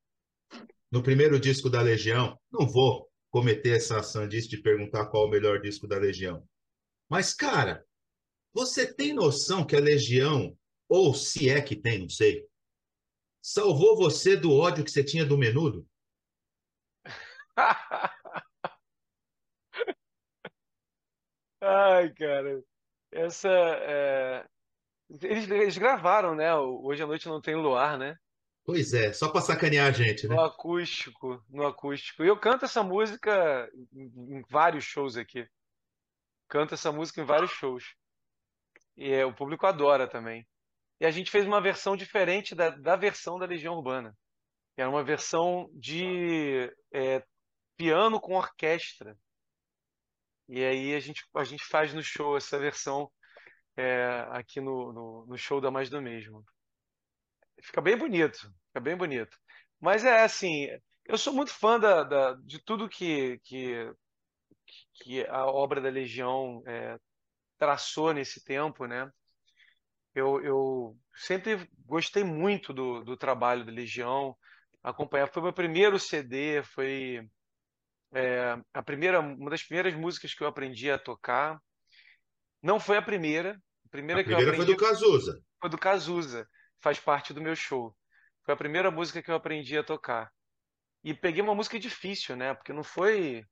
no 0.90 1.02
primeiro 1.02 1.38
disco 1.38 1.70
da 1.70 1.80
Legião. 1.80 2.38
Não 2.52 2.66
vou 2.66 3.08
cometer 3.30 3.76
essa 3.76 4.02
sandice 4.02 4.48
de 4.48 4.60
perguntar 4.60 5.06
qual 5.06 5.26
o 5.26 5.30
melhor 5.30 5.60
disco 5.60 5.86
da 5.86 5.98
Legião. 5.98 6.42
Mas, 7.08 7.32
cara, 7.32 7.84
você 8.52 8.86
tem 8.92 9.12
noção 9.12 9.64
que 9.64 9.76
a 9.76 9.80
Legião, 9.80 10.56
ou 10.88 11.14
se 11.14 11.48
é 11.48 11.60
que 11.60 11.76
tem, 11.76 12.00
não 12.00 12.08
sei, 12.08 12.44
salvou 13.40 13.96
você 13.96 14.36
do 14.36 14.52
ódio 14.52 14.84
que 14.84 14.90
você 14.90 15.04
tinha 15.04 15.24
do 15.24 15.38
menudo? 15.38 15.86
Ai, 21.60 22.12
cara, 22.14 22.62
essa. 23.12 23.48
É... 23.48 24.46
Eles, 25.22 25.50
eles, 25.50 25.78
gravaram, 25.78 26.34
né? 26.34 26.54
Hoje 26.54 27.02
à 27.02 27.06
noite 27.06 27.26
não 27.26 27.40
tem 27.40 27.54
luar, 27.54 27.98
né? 27.98 28.14
Pois 28.64 28.92
é, 28.92 29.12
só 29.14 29.30
para 29.30 29.40
sacanear 29.40 29.86
a 29.86 29.90
gente, 29.90 30.28
né? 30.28 30.34
No 30.34 30.42
acústico, 30.42 31.42
no 31.48 31.66
acústico. 31.66 32.22
E 32.22 32.28
eu 32.28 32.38
canto 32.38 32.66
essa 32.66 32.82
música 32.82 33.66
em 33.94 34.42
vários 34.50 34.84
shows 34.84 35.16
aqui. 35.16 35.48
Canto 36.48 36.74
essa 36.74 36.92
música 36.92 37.22
em 37.22 37.24
vários 37.24 37.50
shows. 37.50 37.94
E 38.94 39.10
é, 39.10 39.24
o 39.24 39.34
público 39.34 39.66
adora 39.66 40.06
também. 40.06 40.46
E 41.00 41.06
a 41.06 41.10
gente 41.10 41.30
fez 41.30 41.46
uma 41.46 41.62
versão 41.62 41.96
diferente 41.96 42.54
da, 42.54 42.68
da 42.68 42.94
versão 42.94 43.38
da 43.38 43.46
Legião 43.46 43.74
Urbana. 43.74 44.14
Era 44.76 44.90
uma 44.90 45.02
versão 45.02 45.70
de 45.72 46.70
é, 46.92 47.24
piano 47.78 48.20
com 48.20 48.34
orquestra. 48.34 49.16
E 50.48 50.64
aí 50.64 50.94
a 50.94 51.00
gente, 51.00 51.24
a 51.34 51.44
gente 51.44 51.64
faz 51.64 51.94
no 51.94 52.02
show 52.02 52.36
essa 52.36 52.58
versão 52.58 53.10
é, 53.76 54.26
aqui 54.30 54.60
no, 54.60 54.92
no, 54.92 55.26
no 55.26 55.38
show 55.38 55.60
da 55.60 55.70
Mais 55.70 55.88
do 55.88 56.02
Mesmo. 56.02 56.44
Fica 57.62 57.80
bem 57.80 57.96
bonito, 57.96 58.38
fica 58.68 58.80
bem 58.80 58.96
bonito. 58.96 59.36
Mas 59.80 60.04
é 60.04 60.22
assim, 60.22 60.68
eu 61.04 61.16
sou 61.16 61.32
muito 61.32 61.52
fã 61.52 61.78
da, 61.78 62.02
da 62.02 62.34
de 62.34 62.62
tudo 62.64 62.88
que, 62.88 63.38
que, 63.44 63.92
que 64.94 65.26
a 65.26 65.46
obra 65.46 65.80
da 65.80 65.88
Legião 65.88 66.62
é, 66.66 66.98
traçou 67.58 68.12
nesse 68.12 68.42
tempo, 68.44 68.86
né? 68.86 69.10
Eu, 70.14 70.42
eu 70.42 70.96
sempre 71.14 71.68
gostei 71.86 72.24
muito 72.24 72.72
do, 72.72 73.04
do 73.04 73.16
trabalho 73.16 73.64
da 73.64 73.70
Legião, 73.70 74.36
acompanhar. 74.82 75.28
Foi 75.28 75.42
meu 75.42 75.52
primeiro 75.52 75.98
CD, 75.98 76.62
foi 76.62 77.28
é, 78.12 78.56
a 78.72 78.82
primeira, 78.82 79.20
uma 79.20 79.50
das 79.50 79.62
primeiras 79.62 79.94
músicas 79.94 80.34
que 80.34 80.42
eu 80.42 80.46
aprendi 80.46 80.90
a 80.90 80.98
tocar. 80.98 81.58
Não 82.62 82.80
foi 82.80 82.96
a 82.96 83.02
primeira. 83.02 83.60
A 83.86 83.88
primeira, 83.90 84.20
a 84.20 84.24
primeira 84.24 84.54
foi 84.54 84.64
do 84.64 84.76
Cazuza. 84.76 85.40
Foi 85.60 85.70
do 85.70 85.78
Cazuza 85.78 86.48
faz 86.80 86.98
parte 86.98 87.32
do 87.32 87.40
meu 87.40 87.54
show. 87.54 87.94
Foi 88.44 88.54
a 88.54 88.56
primeira 88.56 88.90
música 88.90 89.22
que 89.22 89.30
eu 89.30 89.34
aprendi 89.34 89.76
a 89.76 89.84
tocar. 89.84 90.32
E 91.04 91.14
peguei 91.14 91.42
uma 91.42 91.54
música 91.54 91.78
difícil, 91.78 92.36
né? 92.36 92.54
Porque 92.54 92.72
não 92.72 92.82
foi 92.82 93.44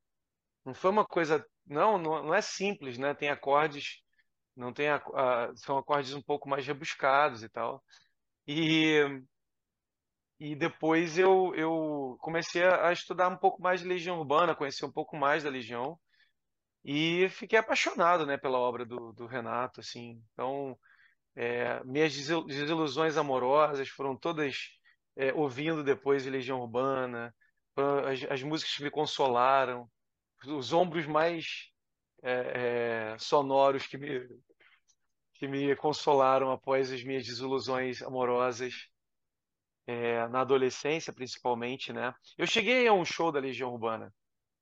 não 0.64 0.74
foi 0.74 0.90
uma 0.90 1.04
coisa, 1.04 1.46
não, 1.64 1.96
não, 1.96 2.24
não 2.24 2.34
é 2.34 2.40
simples, 2.42 2.98
né? 2.98 3.14
Tem 3.14 3.28
acordes, 3.28 4.02
não 4.56 4.72
tem 4.72 4.88
a, 4.88 4.96
a, 4.96 5.52
são 5.54 5.78
acordes 5.78 6.12
um 6.12 6.22
pouco 6.22 6.48
mais 6.48 6.66
rebuscados 6.66 7.44
e 7.44 7.48
tal. 7.48 7.82
E 8.46 9.00
e 10.38 10.54
depois 10.54 11.18
eu, 11.18 11.54
eu 11.54 12.16
comecei 12.20 12.62
a 12.64 12.92
estudar 12.92 13.28
um 13.28 13.36
pouco 13.36 13.62
mais 13.62 13.80
de 13.80 13.88
Legião 13.88 14.18
Urbana, 14.18 14.54
conhecer 14.54 14.84
um 14.84 14.92
pouco 14.92 15.16
mais 15.16 15.42
da 15.44 15.50
Legião 15.50 15.98
e 16.84 17.28
fiquei 17.30 17.58
apaixonado, 17.58 18.26
né, 18.26 18.36
pela 18.36 18.58
obra 18.58 18.84
do, 18.84 19.12
do 19.12 19.26
Renato, 19.26 19.80
assim. 19.80 20.22
Então, 20.32 20.78
é, 21.34 21.82
minhas 21.84 22.14
desilusões 22.14 23.16
amorosas 23.16 23.88
foram 23.88 24.16
todas 24.16 24.56
é, 25.16 25.32
ouvindo 25.34 25.82
depois 25.82 26.22
de 26.22 26.30
Legião 26.30 26.60
Urbana, 26.60 27.34
as, 28.06 28.24
as, 28.30 28.42
músicas 28.42 28.74
que 28.74 28.82
me 28.82 28.90
consolaram, 28.90 29.88
os 30.46 30.72
ombros 30.72 31.06
mais 31.06 31.70
é, 32.22 33.12
é, 33.14 33.18
sonoros 33.18 33.86
que 33.86 33.98
me, 33.98 34.28
que 35.34 35.46
me 35.48 35.74
consolaram 35.76 36.50
após 36.50 36.92
as 36.92 37.02
minhas 37.02 37.26
desilusões 37.26 38.02
amorosas. 38.02 38.88
É, 39.86 40.26
na 40.28 40.40
adolescência, 40.40 41.12
principalmente, 41.12 41.92
né? 41.92 42.12
Eu 42.36 42.46
cheguei 42.46 42.88
a 42.88 42.92
um 42.92 43.04
show 43.04 43.30
da 43.30 43.38
Legião 43.38 43.70
Urbana 43.70 44.12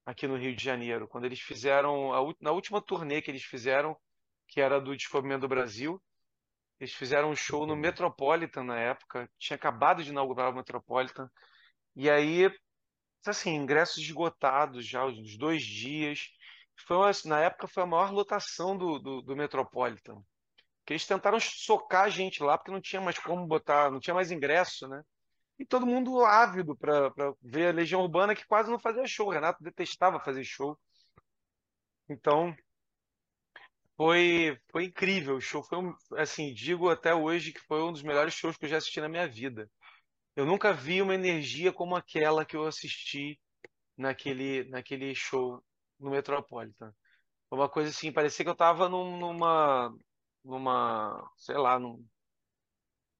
aqui 0.04 0.26
no 0.26 0.36
Rio 0.36 0.54
de 0.54 0.62
Janeiro, 0.62 1.08
quando 1.08 1.24
eles 1.24 1.40
fizeram 1.40 2.12
a, 2.12 2.34
na 2.40 2.50
última 2.52 2.82
turnê 2.82 3.22
que 3.22 3.30
eles 3.30 3.42
fizeram, 3.42 3.96
que 4.46 4.60
era 4.60 4.78
do 4.78 4.94
Descobrimento 4.94 5.42
do 5.42 5.48
Brasil, 5.48 6.00
eles 6.78 6.92
fizeram 6.92 7.30
um 7.30 7.36
show 7.36 7.66
no 7.66 7.74
Metropolitan 7.74 8.64
na 8.64 8.78
época, 8.78 9.30
tinha 9.38 9.56
acabado 9.56 10.02
de 10.04 10.10
inaugurar 10.10 10.50
o 10.50 10.54
Metropolitan, 10.54 11.30
e 11.96 12.10
aí, 12.10 12.50
assim, 13.26 13.54
ingressos 13.54 13.98
esgotados 13.98 14.86
já, 14.86 15.04
os 15.06 15.38
dois 15.38 15.62
dias. 15.62 16.28
Foi 16.86 16.96
uma, 16.96 17.10
na 17.26 17.40
época 17.40 17.68
foi 17.68 17.84
a 17.84 17.86
maior 17.86 18.12
lotação 18.12 18.76
do, 18.76 18.98
do, 18.98 19.22
do 19.22 19.36
Metropolitan. 19.36 20.20
Que 20.84 20.92
eles 20.94 21.06
tentaram 21.06 21.38
socar 21.40 22.04
a 22.04 22.08
gente 22.10 22.42
lá, 22.42 22.58
porque 22.58 22.72
não 22.72 22.80
tinha 22.80 23.00
mais 23.00 23.18
como 23.18 23.46
botar, 23.46 23.90
não 23.90 24.00
tinha 24.00 24.14
mais 24.14 24.30
ingresso, 24.30 24.88
né? 24.88 25.02
E 25.58 25.64
todo 25.64 25.86
mundo 25.86 26.24
ávido 26.24 26.76
para 26.76 27.12
ver 27.40 27.68
a 27.68 27.72
Legião 27.72 28.02
Urbana, 28.02 28.34
que 28.34 28.46
quase 28.46 28.70
não 28.70 28.78
fazia 28.78 29.06
show. 29.06 29.28
O 29.28 29.30
Renato 29.30 29.62
detestava 29.62 30.18
fazer 30.18 30.44
show. 30.44 30.78
Então, 32.08 32.54
foi, 33.96 34.58
foi 34.70 34.84
incrível. 34.84 35.36
O 35.36 35.40
show 35.40 35.62
foi, 35.62 35.78
um, 35.78 35.94
assim, 36.16 36.52
digo 36.52 36.90
até 36.90 37.14
hoje 37.14 37.52
que 37.52 37.60
foi 37.60 37.82
um 37.82 37.92
dos 37.92 38.02
melhores 38.02 38.34
shows 38.34 38.56
que 38.56 38.64
eu 38.64 38.68
já 38.68 38.78
assisti 38.78 39.00
na 39.00 39.08
minha 39.08 39.28
vida. 39.28 39.70
Eu 40.36 40.44
nunca 40.46 40.72
vi 40.72 41.00
uma 41.00 41.14
energia 41.14 41.72
como 41.72 41.96
aquela 41.96 42.44
que 42.44 42.56
eu 42.56 42.66
assisti 42.66 43.40
naquele, 43.96 44.64
naquele 44.64 45.14
show 45.14 45.62
no 45.98 46.10
Metropolitan. 46.10 46.92
Foi 47.48 47.58
uma 47.58 47.68
coisa 47.68 47.90
assim, 47.90 48.12
parecia 48.12 48.44
que 48.44 48.48
eu 48.48 48.54
estava 48.54 48.88
num, 48.88 49.18
numa, 49.18 49.94
numa, 50.44 51.30
sei 51.36 51.56
lá, 51.56 51.78
num, 51.78 52.04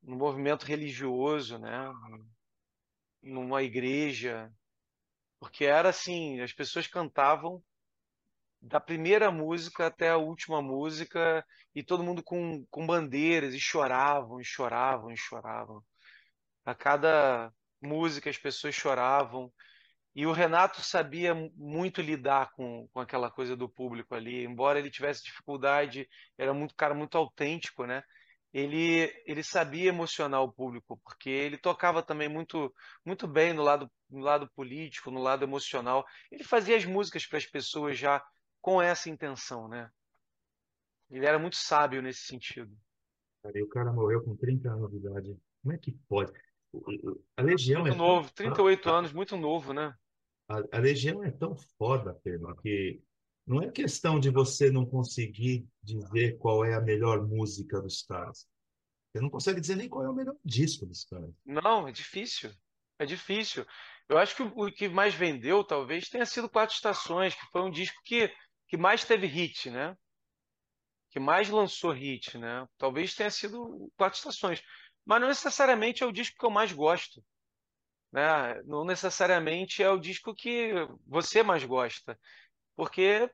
num 0.05 0.17
movimento 0.17 0.65
religioso, 0.65 1.59
né? 1.59 1.93
Numa 3.23 3.63
igreja. 3.63 4.53
Porque 5.41 5.65
era 5.65 5.89
assim, 5.89 6.41
as 6.41 6.53
pessoas 6.53 6.87
cantavam 6.87 7.63
da 8.61 8.81
primeira 8.81 9.31
música 9.31 9.87
até 9.87 10.09
a 10.11 10.17
última 10.17 10.63
música 10.63 11.45
e 11.75 11.83
todo 11.83 12.03
mundo 12.03 12.23
com, 12.23 12.65
com 12.71 12.87
bandeiras 12.87 13.53
e 13.55 13.61
choravam, 13.61 14.41
e 14.41 14.45
choravam, 14.45 15.11
e 15.11 15.17
choravam. 15.17 15.83
A 16.65 16.75
cada 16.75 17.53
música 17.81 18.31
as 18.31 18.39
pessoas 18.39 18.75
choravam. 18.75 19.53
E 20.15 20.27
o 20.27 20.33
Renato 20.33 20.81
sabia 20.81 21.35
muito 21.57 22.01
lidar 22.01 22.53
com, 22.53 22.89
com 22.93 23.01
aquela 23.01 23.31
coisa 23.31 23.57
do 23.57 23.69
público 23.69 24.15
ali, 24.15 24.45
embora 24.45 24.79
ele 24.79 24.91
tivesse 24.91 25.25
dificuldade, 25.25 26.09
era 26.39 26.55
muito 26.55 26.75
cara 26.77 26.95
muito 26.95 27.19
autêntico, 27.19 27.85
né? 27.85 28.03
Ele, 28.55 29.13
ele 29.27 29.43
sabia 29.43 29.89
emocionar 29.89 30.41
o 30.41 30.53
público, 30.53 30.97
porque 31.03 31.29
ele 31.29 31.59
tocava 31.59 32.05
também 32.05 32.29
muito 32.29 32.73
muito 33.05 33.27
bem 33.27 33.53
no 33.53 33.65
lado 33.65 33.91
no 34.09 34.21
lado 34.21 34.49
político, 34.55 35.11
no 35.11 35.21
lado 35.21 35.45
emocional. 35.45 36.07
Ele 36.31 36.45
fazia 36.45 36.77
as 36.77 36.85
músicas 36.85 37.27
para 37.27 37.39
as 37.39 37.47
pessoas 37.47 37.99
já 37.99 38.25
com 38.61 38.81
essa 38.81 39.11
intenção, 39.11 39.67
né? 39.67 39.91
Ele 41.11 41.27
era 41.27 41.37
muito 41.37 41.57
sábio 41.57 42.01
nesse 42.01 42.21
sentido. 42.21 42.73
E 43.53 43.61
o 43.61 43.69
cara 43.69 43.93
morreu 43.93 44.23
com 44.23 44.37
30 44.37 44.71
anos 44.71 44.91
de 44.91 44.99
idade. 44.99 45.37
Como 45.61 45.75
é 45.75 45.79
que 45.79 45.91
pode? 46.09 46.33
A 47.37 47.43
Legião 47.43 47.83
muito 47.83 47.95
é 47.95 47.99
novo, 47.99 48.33
tão... 48.33 48.53
38 48.53 48.91
anos, 48.91 49.13
muito 49.13 49.37
novo, 49.37 49.73
né? 49.73 49.93
A, 50.49 50.63
a 50.77 50.79
Legião 50.79 51.25
é 51.25 51.31
tão 51.31 51.57
foda, 51.77 52.15
Pedro, 52.23 52.55
que 52.57 53.03
não 53.47 53.63
é 53.63 53.71
questão 53.71 54.19
de 54.19 54.31
você 54.31 54.71
não 54.71 54.87
conseguir 54.87 55.67
dizer 55.83 56.39
qual 56.39 56.65
é 56.65 56.75
a 56.75 56.81
melhor 56.81 57.27
música 57.27 57.81
dos 57.81 58.03
caras. 58.03 58.47
Você 59.13 59.21
não 59.21 59.31
consegue 59.31 59.61
dizer 59.61 59.77
nem 59.77 59.89
qual 59.89 60.05
é 60.05 60.09
o 60.09 60.15
melhor 60.15 60.35
disco 60.45 60.87
dos 60.87 61.05
caras. 61.05 61.31
Não, 61.45 61.87
é 61.87 61.93
difícil. 61.93 62.51
É 62.99 63.07
difícil. 63.07 63.67
Eu 64.09 64.19
acho 64.19 64.37
que 64.37 64.43
o 64.43 64.73
que 64.73 64.89
mais 64.89 65.15
vendeu, 65.15 65.65
talvez, 65.65 66.09
tenha 66.09 66.27
sido 66.27 66.49
Quatro 66.49 66.75
Estações, 66.75 67.35
que 67.35 67.47
foi 67.53 67.63
um 67.63 67.71
disco 67.71 68.01
que 68.05 68.33
que 68.67 68.77
mais 68.77 69.05
teve 69.05 69.27
hit, 69.27 69.71
né? 69.71 69.97
Que 71.11 71.21
mais 71.21 71.49
lançou 71.49 71.93
hit, 71.93 72.37
né? 72.39 72.67
Talvez 72.77 73.15
tenha 73.15 73.31
sido 73.31 73.91
Quatro 73.97 74.19
Estações, 74.19 74.63
mas 75.05 75.21
não 75.21 75.29
necessariamente 75.29 76.03
é 76.03 76.07
o 76.07 76.13
disco 76.13 76.37
que 76.39 76.45
eu 76.45 76.51
mais 76.51 76.73
gosto, 76.73 77.23
né? 78.13 78.61
Não 78.65 78.85
necessariamente 78.85 79.83
é 79.83 79.91
o 79.91 79.99
disco 79.99 80.35
que 80.35 80.73
você 81.07 81.43
mais 81.43 81.65
gosta, 81.65 82.19
porque 82.77 83.31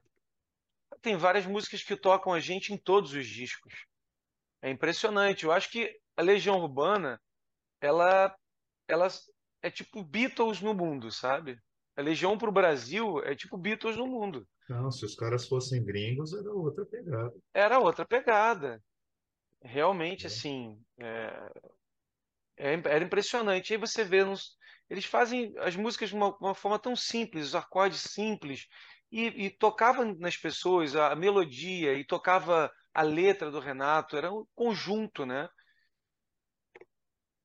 tem 1.03 1.17
várias 1.17 1.47
músicas 1.47 1.83
que 1.83 1.97
tocam 1.97 2.33
a 2.33 2.41
gente 2.41 2.73
em 2.73 2.79
todos 2.79 3.13
os 3.13 3.27
discos. 3.27 3.73
É 4.63 4.71
impressionante. 4.71 5.45
Eu 5.45 5.53
acho 5.53 5.71
que 5.71 5.99
a 6.17 6.23
Legião 6.23 6.59
Urbana, 6.59 7.21
ela, 7.81 8.35
ela 8.87 9.09
é 9.63 9.71
tipo 9.71 10.05
Beatles 10.05 10.61
no 10.61 10.75
mundo, 10.75 11.11
sabe? 11.11 11.59
A 11.97 12.03
Legião 12.03 12.37
para 12.37 12.49
o 12.49 12.53
Brasil 12.53 13.21
é 13.25 13.35
tipo 13.35 13.57
Beatles 13.57 13.97
no 13.97 14.07
mundo. 14.07 14.47
Não, 14.69 14.91
se 14.91 15.05
os 15.05 15.15
caras 15.15 15.49
fossem 15.49 15.85
gringos, 15.85 16.33
era 16.33 16.51
outra 16.53 16.85
pegada. 16.87 17.35
Era 17.53 17.79
outra 17.79 18.05
pegada. 18.05 18.83
Realmente, 19.63 20.25
é. 20.25 20.27
assim, 20.27 20.81
é... 20.99 21.51
É, 22.57 22.75
era 22.75 23.05
impressionante. 23.05 23.73
Aí 23.73 23.79
você 23.79 24.05
vê, 24.05 24.23
nos... 24.23 24.57
eles 24.89 25.07
fazem 25.07 25.55
as 25.59 25.75
músicas 25.75 26.11
de 26.11 26.15
uma, 26.15 26.37
uma, 26.37 26.55
forma 26.55 26.79
tão 26.79 26.95
simples, 26.95 27.49
os 27.49 27.55
acordes 27.55 28.03
simples, 28.03 28.67
e, 29.11 29.47
e 29.47 29.51
tocava 29.51 30.05
nas 30.05 30.37
pessoas 30.37 30.95
a, 30.95 31.15
melodia, 31.17 31.95
e 31.95 32.05
tocava 32.05 32.71
a 32.95 33.03
letra 33.03 33.51
do 33.51 33.61
Renato, 33.61 34.17
era 34.17 34.33
um 34.33 34.45
conjunto, 34.55 35.27
né? 35.27 35.49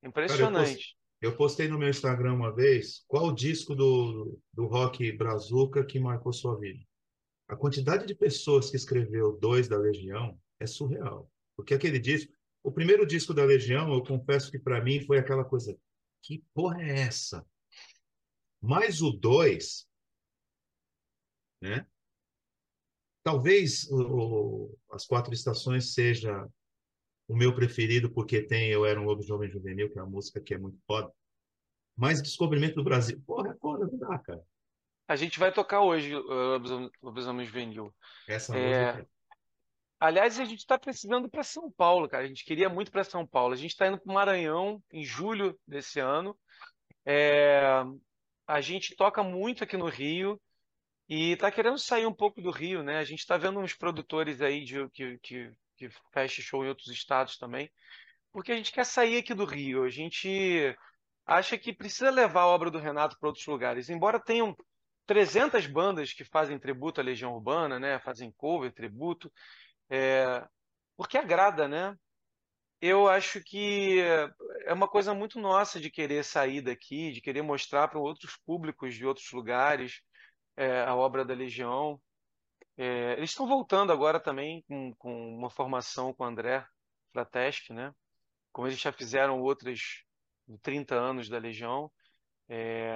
Impressionante. 0.04 0.54
Cara, 0.54 0.70
eu, 0.70 0.76
postei, 0.76 0.96
eu 1.22 1.36
postei 1.36 1.68
no 1.68 1.78
meu 1.80 1.90
Instagram 1.90 2.34
uma 2.34 2.54
vez 2.54 3.04
qual 3.08 3.26
o 3.26 3.36
disco 3.36 3.76
do, 3.76 4.40
do 4.54 4.68
rock 4.68 5.12
brazuca 5.14 5.86
que 5.86 6.00
marcou 6.00 6.32
sua 6.32 6.60
vida. 6.60 6.84
A 7.48 7.56
quantidade 7.56 8.06
de 8.08 8.16
pessoas 8.16 8.70
que 8.70 8.76
escreveu 8.76 9.38
dois 9.40 9.68
da 9.68 9.78
Legião 9.78 10.38
é 10.60 10.66
surreal. 10.66 11.30
Porque 11.56 11.74
aquele 11.74 12.00
disco, 12.00 12.32
o 12.64 12.72
primeiro 12.72 13.06
disco 13.06 13.34
da 13.34 13.44
Legião, 13.44 13.94
eu 13.94 14.04
confesso 14.04 14.52
que 14.52 14.60
para 14.60 14.84
mim 14.84 15.06
foi 15.06 15.18
aquela 15.18 15.46
coisa, 15.46 15.78
que 16.22 16.44
porra 16.54 16.82
é 16.82 17.02
essa? 17.02 17.46
Mas 18.62 19.02
o 19.02 19.12
dois, 19.12 19.88
né? 21.62 21.86
Talvez 23.24 23.90
o, 23.92 24.78
as 24.92 25.06
quatro 25.06 25.34
estações 25.34 25.94
seja 25.94 26.48
o 27.28 27.36
meu 27.36 27.56
preferido 27.56 28.12
porque 28.12 28.42
tem 28.42 28.70
Eu 28.70 28.86
Era 28.86 29.02
um 29.02 29.06
Lobo 29.06 29.24
Jovem 29.24 29.50
Juvenil, 29.50 29.92
que 29.92 29.98
é 29.98 30.02
uma 30.02 30.12
música 30.12 30.40
que 30.40 30.54
é 30.54 30.58
muito 30.58 30.78
foda. 30.86 31.12
Mas 31.96 32.22
Descobrimento 32.22 32.76
do 32.76 32.84
Brasil, 32.84 33.22
porra, 33.26 33.52
é 33.52 33.56
foda, 33.56 33.88
não 33.88 33.98
dá, 33.98 34.20
cara. 34.20 34.44
A 35.08 35.16
gente 35.16 35.40
vai 35.40 35.52
tocar 35.52 35.82
hoje 35.82 36.16
o 36.16 36.92
Lobisomem 37.02 37.46
Juvenil. 37.46 37.94
Essa 38.28 38.58
é... 38.58 38.94
música. 38.94 39.10
Aliás, 40.00 40.40
a 40.40 40.46
gente 40.46 40.60
está 40.60 40.78
precisando 40.78 41.30
para 41.30 41.44
São 41.44 41.72
Paulo, 41.72 42.10
cara. 42.10 42.24
A 42.24 42.28
gente 42.28 42.44
queria 42.44 42.70
muito 42.70 42.92
para 42.92 43.04
São 43.04 43.26
Paulo. 43.26 43.54
A 43.54 43.58
gente 43.58 43.72
está 43.72 43.88
indo 43.88 44.00
para 44.00 44.12
o 44.12 44.14
Maranhão 44.14 44.84
em 44.92 45.04
julho 45.04 45.58
desse 45.66 46.00
ano. 46.00 46.38
É... 47.06 47.62
A 48.48 48.62
gente 48.62 48.96
toca 48.96 49.24
muito 49.24 49.64
aqui 49.64 49.78
no 49.78 49.88
Rio 49.88 50.40
e 51.08 51.32
está 51.32 51.52
querendo 51.52 51.78
sair 51.78 52.06
um 52.06 52.14
pouco 52.14 52.42
do 52.42 52.52
Rio, 52.52 52.84
né? 52.84 52.98
A 52.98 53.04
gente 53.04 53.20
está 53.20 53.38
vendo 53.38 53.60
uns 53.60 53.74
produtores 53.74 54.42
aí 54.42 54.64
de, 54.64 54.90
que, 54.90 55.18
que, 55.20 55.52
que 55.78 55.90
fecham 56.12 56.44
show 56.44 56.66
em 56.66 56.70
outros 56.70 56.88
estados 56.88 57.38
também, 57.38 57.70
porque 58.32 58.52
a 58.52 58.56
gente 58.56 58.72
quer 58.72 58.86
sair 58.86 59.18
aqui 59.18 59.34
do 59.34 59.46
Rio. 59.46 59.84
A 59.84 59.90
gente 59.90 60.76
acha 61.26 61.58
que 61.58 61.74
precisa 61.74 62.10
levar 62.10 62.42
a 62.42 62.48
obra 62.48 62.72
do 62.72 62.80
Renato 62.80 63.18
para 63.20 63.30
outros 63.30 63.46
lugares. 63.46 63.90
Embora 63.90 64.20
tenham 64.20 64.56
300 65.06 65.68
bandas 65.68 66.12
que 66.12 66.26
fazem 66.26 66.60
tributo 66.60 67.00
à 67.00 67.04
Legião 67.04 67.34
Urbana, 67.34 67.80
né? 67.80 68.00
Fazem 68.00 68.32
cover, 68.32 68.74
tributo, 68.74 69.32
é... 69.90 70.44
porque 70.98 71.18
agrada, 71.18 71.68
né? 71.68 71.96
Eu 72.82 73.08
acho 73.08 73.42
que 73.44 74.00
é 74.66 74.74
uma 74.74 74.88
coisa 74.88 75.14
muito 75.14 75.40
nossa 75.40 75.80
de 75.80 75.90
querer 75.90 76.24
sair 76.24 76.62
daqui, 76.62 77.12
de 77.12 77.22
querer 77.22 77.42
mostrar 77.42 77.88
para 77.88 78.00
outros 78.00 78.38
públicos 78.46 78.94
de 78.96 79.06
outros 79.06 79.32
lugares 79.32 80.02
é, 80.56 80.82
a 80.82 80.96
obra 80.96 81.26
da 81.26 81.34
Legião. 81.34 82.00
É, 82.78 83.14
eles 83.14 83.32
estão 83.32 83.48
voltando 83.48 83.92
agora 83.92 84.20
também 84.20 84.64
com, 84.68 84.94
com, 84.96 85.36
uma 85.38 85.50
formação 85.50 86.14
com 86.14 86.26
André 86.26 86.66
Frateschi, 87.12 87.74
né? 87.74 87.94
Como 88.52 88.68
eles 88.68 88.80
já 88.80 88.92
fizeram 88.92 89.42
outras 89.42 90.04
30 90.62 90.96
anos 90.96 91.30
da 91.30 91.38
Legião. 91.38 91.92
É, 92.50 92.94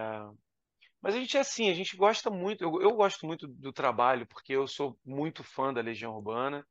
mas 1.02 1.16
a 1.16 1.20
gente 1.20 1.38
é 1.38 1.40
assim, 1.40 1.70
a 1.70 1.74
gente 1.74 1.96
gosta 1.96 2.30
muito, 2.30 2.64
eu, 2.64 2.82
eu 2.82 2.92
gosto 2.92 3.26
muito 3.26 3.48
do 3.48 3.72
trabalho, 3.72 4.28
porque 4.28 4.54
eu 4.54 4.68
sou 4.68 4.98
muito 5.06 5.44
fã 5.44 5.74
da 5.74 5.82
Legião 5.82 6.14
Urbana 6.14 6.66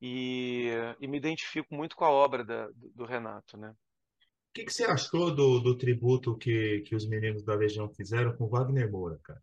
e, 0.00 0.68
e 1.00 1.08
me 1.08 1.16
identifico 1.16 1.74
muito 1.74 1.96
com 1.96 2.04
a 2.04 2.10
obra 2.10 2.44
da, 2.44 2.68
do, 2.68 2.90
do, 2.90 3.04
Renato, 3.04 3.56
né? 3.56 3.70
O 3.70 4.54
que, 4.54 4.64
que 4.64 4.72
você 4.72 4.84
achou 4.84 5.34
do, 5.34 5.58
do 5.58 5.76
tributo 5.76 6.36
que, 6.36 6.82
que 6.82 6.94
os 6.94 7.04
meninos 7.08 7.42
da 7.42 7.56
Legião 7.56 7.92
fizeram 7.92 8.36
com 8.36 8.46
Wagner 8.46 8.88
Moura, 8.88 9.18
cara? 9.24 9.42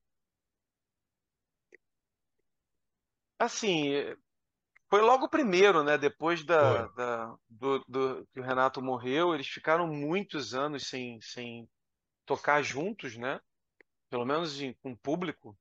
Assim, 3.44 3.92
foi 4.90 5.02
logo 5.02 5.26
o 5.26 5.30
primeiro, 5.30 5.84
né? 5.84 5.98
Depois 5.98 6.44
da, 6.44 6.88
da 6.88 7.36
do, 7.50 7.80
do, 7.88 8.28
que 8.34 8.40
o 8.40 8.44
Renato 8.44 8.82
morreu, 8.82 9.34
eles 9.34 9.48
ficaram 9.48 9.88
muitos 9.88 10.54
anos 10.54 10.88
sem, 10.88 11.20
sem 11.22 11.68
tocar 12.26 12.62
juntos, 12.62 13.18
né? 13.18 13.40
pelo 14.12 14.26
menos 14.26 14.60
com 14.84 14.94
público. 14.94 15.58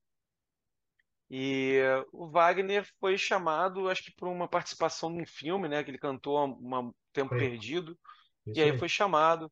E 1.31 1.79
o 2.13 2.29
Wagner 2.29 2.85
foi 2.99 3.17
chamado, 3.17 3.89
acho 3.89 4.03
que 4.03 4.13
por 4.17 4.27
uma 4.27 4.49
participação 4.49 5.09
num 5.09 5.25
filme, 5.25 5.69
né, 5.69 5.85
que 5.85 5.91
ele 5.93 5.99
cantou 5.99 6.45
um 6.45 6.93
Tempo 7.13 7.31
Perdido, 7.31 7.97
Isso 8.45 8.59
e 8.59 8.63
aí, 8.63 8.73
aí 8.73 8.79
foi 8.79 8.89
chamado. 8.89 9.51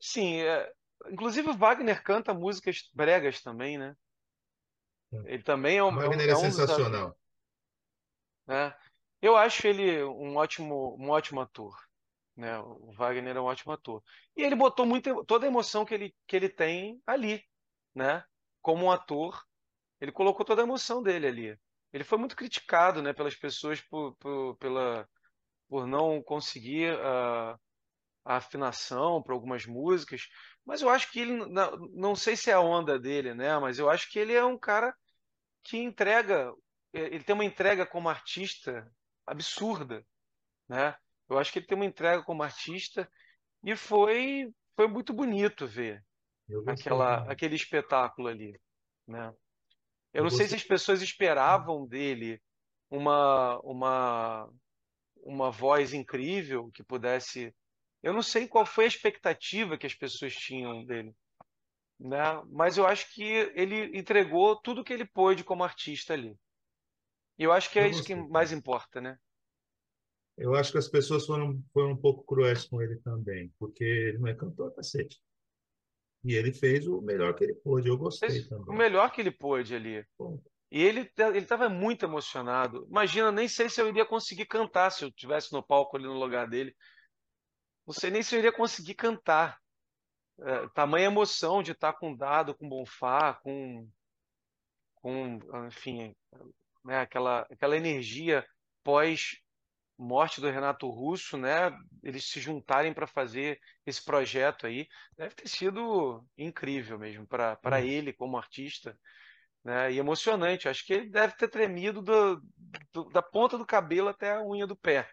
Sim, 0.00 0.40
é... 0.40 0.72
inclusive 1.08 1.48
o 1.48 1.56
Wagner 1.56 2.02
canta 2.02 2.34
músicas 2.34 2.90
bregas 2.92 3.40
também, 3.40 3.78
né? 3.78 3.94
É. 5.12 5.34
Ele 5.34 5.42
também 5.44 5.78
é 5.78 5.84
um. 5.84 5.88
O 5.88 5.94
Wagner 5.94 6.28
é, 6.28 6.34
um, 6.34 6.38
é 6.38 6.50
sensacional. 6.50 7.16
Né? 8.50 8.74
Eu 9.22 9.36
acho 9.36 9.66
ele 9.66 10.02
um 10.04 10.36
ótimo, 10.36 10.96
um 10.98 11.10
ótimo 11.10 11.40
ator. 11.40 11.74
Né? 12.36 12.58
O 12.58 12.92
Wagner 12.92 13.36
é 13.36 13.40
um 13.40 13.44
ótimo 13.44 13.72
ator. 13.72 14.02
E 14.36 14.42
ele 14.42 14.56
botou 14.56 14.86
muito, 14.86 15.24
toda 15.24 15.46
a 15.46 15.48
emoção 15.48 15.84
que 15.84 15.94
ele, 15.94 16.14
que 16.26 16.36
ele 16.36 16.48
tem 16.48 17.00
ali 17.06 17.42
né? 17.94 18.24
Como 18.62 18.86
um 18.86 18.90
ator, 18.90 19.42
ele 20.00 20.12
colocou 20.12 20.44
toda 20.44 20.62
a 20.62 20.64
emoção 20.64 21.02
dele 21.02 21.26
ali. 21.26 21.58
ele 21.92 22.04
foi 22.04 22.18
muito 22.18 22.36
criticado, 22.36 23.02
né, 23.02 23.12
pelas 23.12 23.34
pessoas 23.36 23.80
por, 23.80 24.14
por, 24.16 24.56
pela, 24.58 25.08
por 25.68 25.86
não 25.86 26.22
conseguir 26.22 26.98
a, 27.00 27.58
a 28.24 28.36
afinação 28.36 29.22
para 29.22 29.34
algumas 29.34 29.66
músicas, 29.66 30.22
mas 30.64 30.82
eu 30.82 30.88
acho 30.90 31.10
que 31.10 31.20
ele, 31.20 31.38
não 31.92 32.14
sei 32.14 32.36
se 32.36 32.50
é 32.50 32.54
a 32.54 32.60
onda 32.60 32.98
dele, 32.98 33.34
né, 33.34 33.58
mas 33.58 33.78
eu 33.78 33.90
acho 33.90 34.10
que 34.10 34.18
ele 34.18 34.34
é 34.34 34.44
um 34.44 34.58
cara 34.58 34.94
que 35.64 35.78
entrega, 35.78 36.52
ele 36.92 37.24
tem 37.24 37.34
uma 37.34 37.44
entrega 37.44 37.86
como 37.86 38.08
artista 38.08 38.90
absurda, 39.26 40.04
né? 40.68 40.96
Eu 41.28 41.38
acho 41.38 41.52
que 41.52 41.60
ele 41.60 41.66
tem 41.66 41.76
uma 41.76 41.86
entrega 41.86 42.22
como 42.22 42.42
artista 42.42 43.08
e 43.64 43.76
foi 43.76 44.52
foi 44.74 44.88
muito 44.88 45.12
bonito 45.12 45.66
ver 45.66 46.04
aquela 46.66 47.30
aquele 47.30 47.54
espetáculo 47.54 48.28
ali, 48.28 48.58
né? 49.06 49.32
Eu 50.12 50.24
não 50.24 50.30
sei 50.30 50.48
se 50.48 50.54
as 50.56 50.64
pessoas 50.64 51.02
esperavam 51.02 51.86
dele 51.86 52.42
uma 52.90 53.58
uma 53.60 54.50
uma 55.22 55.50
voz 55.50 55.92
incrível 55.92 56.70
que 56.72 56.82
pudesse. 56.82 57.54
Eu 58.02 58.12
não 58.12 58.22
sei 58.22 58.48
qual 58.48 58.64
foi 58.64 58.84
a 58.84 58.88
expectativa 58.88 59.76
que 59.76 59.86
as 59.86 59.94
pessoas 59.94 60.34
tinham 60.34 60.84
dele, 60.84 61.14
né? 61.98 62.42
Mas 62.50 62.78
eu 62.78 62.86
acho 62.86 63.12
que 63.14 63.22
ele 63.54 63.96
entregou 63.96 64.56
tudo 64.60 64.82
que 64.82 64.92
ele 64.92 65.04
pôde 65.04 65.44
como 65.44 65.62
artista 65.62 66.14
ali. 66.14 66.36
E 67.40 67.44
eu 67.44 67.52
acho 67.52 67.70
que 67.70 67.78
é 67.78 67.88
isso 67.88 68.04
que 68.04 68.14
mais 68.14 68.52
importa, 68.52 69.00
né? 69.00 69.18
Eu 70.36 70.54
acho 70.54 70.72
que 70.72 70.76
as 70.76 70.88
pessoas 70.88 71.24
foram, 71.24 71.64
foram 71.72 71.92
um 71.92 71.96
pouco 71.96 72.22
cruéis 72.22 72.66
com 72.66 72.82
ele 72.82 72.96
também, 72.96 73.50
porque 73.58 73.82
ele 73.82 74.18
não 74.18 74.28
é 74.28 74.34
cantor, 74.34 74.74
cacete. 74.74 75.18
E 76.22 76.34
ele 76.34 76.52
fez 76.52 76.86
o 76.86 77.00
melhor 77.00 77.34
que 77.34 77.44
ele 77.44 77.54
pôde, 77.54 77.88
eu 77.88 77.96
gostei 77.96 78.28
fez 78.28 78.46
também. 78.46 78.66
O 78.68 78.76
melhor 78.76 79.10
que 79.10 79.22
ele 79.22 79.30
pôde 79.30 79.74
ali. 79.74 80.06
Bom. 80.18 80.38
E 80.70 80.82
ele 80.82 81.10
ele 81.16 81.38
estava 81.38 81.66
muito 81.70 82.04
emocionado. 82.04 82.86
Imagina, 82.90 83.32
nem 83.32 83.48
sei 83.48 83.70
se 83.70 83.80
eu 83.80 83.88
iria 83.88 84.04
conseguir 84.04 84.44
cantar 84.44 84.90
se 84.90 85.02
eu 85.02 85.08
estivesse 85.08 85.50
no 85.50 85.62
palco 85.62 85.96
ali 85.96 86.04
no 86.04 86.20
lugar 86.20 86.46
dele. 86.46 86.76
Não 87.86 87.94
sei 87.94 88.10
nem 88.10 88.22
se 88.22 88.34
eu 88.34 88.38
iria 88.38 88.52
conseguir 88.52 88.96
cantar. 88.96 89.58
É, 90.40 90.68
tamanha 90.74 91.06
emoção 91.06 91.62
de 91.62 91.72
estar 91.72 91.94
com 91.94 92.14
Dado, 92.14 92.54
com 92.54 92.68
Bonfá, 92.68 93.32
com, 93.42 93.88
com 94.96 95.38
enfim, 95.66 96.14
né, 96.84 97.00
aquela, 97.00 97.46
aquela 97.50 97.76
energia 97.76 98.44
pós 98.82 99.40
morte 100.00 100.40
do 100.40 100.50
Renato 100.50 100.88
Russo, 100.88 101.36
né? 101.36 101.70
Eles 102.02 102.24
se 102.24 102.40
juntarem 102.40 102.94
para 102.94 103.06
fazer 103.06 103.60
esse 103.84 104.02
projeto 104.02 104.66
aí, 104.66 104.88
deve 105.16 105.34
ter 105.34 105.46
sido 105.46 106.24
incrível 106.38 106.98
mesmo 106.98 107.26
para 107.26 107.56
para 107.56 107.76
hum. 107.76 107.84
ele 107.84 108.12
como 108.12 108.38
artista, 108.38 108.98
né? 109.62 109.92
E 109.92 109.98
emocionante. 109.98 110.68
Acho 110.68 110.84
que 110.86 110.94
ele 110.94 111.10
deve 111.10 111.36
ter 111.36 111.48
tremido 111.48 112.00
do, 112.00 112.42
do, 112.92 113.04
da 113.10 113.20
ponta 113.20 113.58
do 113.58 113.66
cabelo 113.66 114.08
até 114.08 114.32
a 114.32 114.42
unha 114.42 114.66
do 114.66 114.74
pé. 114.74 115.06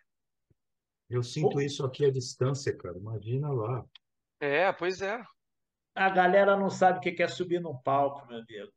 Eu 1.10 1.22
sinto 1.22 1.62
isso 1.62 1.86
aqui 1.86 2.06
à 2.06 2.12
distância, 2.12 2.76
cara. 2.76 2.98
Imagina 2.98 3.50
lá. 3.50 3.86
É, 4.40 4.72
pois 4.72 5.02
é. 5.02 5.22
A 5.96 6.10
galera 6.10 6.56
não 6.56 6.70
sabe 6.70 7.00
o 7.00 7.02
que 7.02 7.24
é 7.24 7.28
subir 7.28 7.60
no 7.60 7.82
palco, 7.82 8.26
meu 8.28 8.38
amigo. 8.38 8.72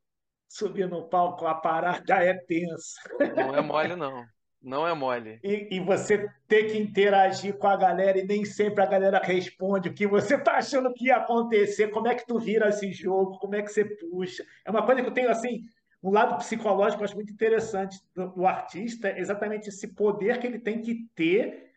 Subir 0.51 0.85
no 0.89 1.07
palco, 1.07 1.47
a 1.47 1.55
parada 1.55 2.15
é 2.15 2.33
tensa. 2.33 2.99
Não 3.37 3.55
é 3.55 3.61
mole, 3.61 3.95
não. 3.95 4.25
Não 4.61 4.85
é 4.85 4.93
mole. 4.93 5.39
E, 5.41 5.77
e, 5.77 5.79
você 5.79 6.29
ter 6.45 6.65
que 6.65 6.77
interagir 6.77 7.57
com 7.57 7.67
a 7.67 7.77
galera 7.77 8.19
e 8.19 8.25
nem 8.25 8.43
sempre 8.43 8.83
a 8.83 8.85
galera 8.85 9.21
responde 9.23 9.87
o 9.87 9.93
que 9.93 10.05
você 10.05 10.35
está 10.35 10.57
achando 10.57 10.93
que 10.93 11.05
ia 11.05 11.15
acontecer, 11.15 11.87
como 11.87 12.09
é 12.09 12.15
que 12.15 12.27
tu 12.27 12.37
vira 12.37 12.67
esse 12.67 12.91
jogo, 12.91 13.39
como 13.39 13.55
é 13.55 13.61
que 13.61 13.69
você 13.69 13.85
puxa. 13.85 14.43
É 14.65 14.69
uma 14.69 14.85
coisa 14.85 15.01
que 15.01 15.07
eu 15.07 15.13
tenho 15.13 15.31
assim, 15.31 15.61
um 16.03 16.11
lado 16.11 16.37
psicológico 16.39 16.97
que 16.97 17.03
eu 17.03 17.05
acho 17.05 17.15
muito 17.15 17.31
interessante 17.31 17.97
do, 18.13 18.27
do 18.27 18.45
artista, 18.45 19.07
é 19.07 19.19
exatamente 19.19 19.69
esse 19.69 19.87
poder 19.95 20.37
que 20.37 20.47
ele 20.47 20.59
tem 20.59 20.81
que 20.81 21.07
ter 21.15 21.71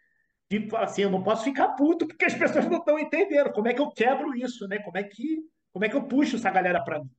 de 0.51 0.69
assim, 0.79 1.03
eu 1.03 1.11
não 1.11 1.23
posso 1.23 1.45
ficar 1.45 1.69
puto 1.69 2.09
porque 2.09 2.25
as 2.25 2.35
pessoas 2.35 2.67
não 2.67 2.79
estão 2.79 2.99
entendendo. 2.99 3.53
Como 3.53 3.69
é 3.69 3.73
que 3.73 3.81
eu 3.81 3.91
quebro 3.93 4.37
isso, 4.37 4.67
né? 4.67 4.81
Como 4.81 4.99
é 4.99 5.05
que, 5.05 5.43
como 5.73 5.85
é 5.85 5.89
que 5.89 5.97
eu 5.97 6.03
puxo 6.03 6.35
essa 6.35 6.51
galera 6.51 6.83
para 6.83 6.99
mim? 6.99 7.11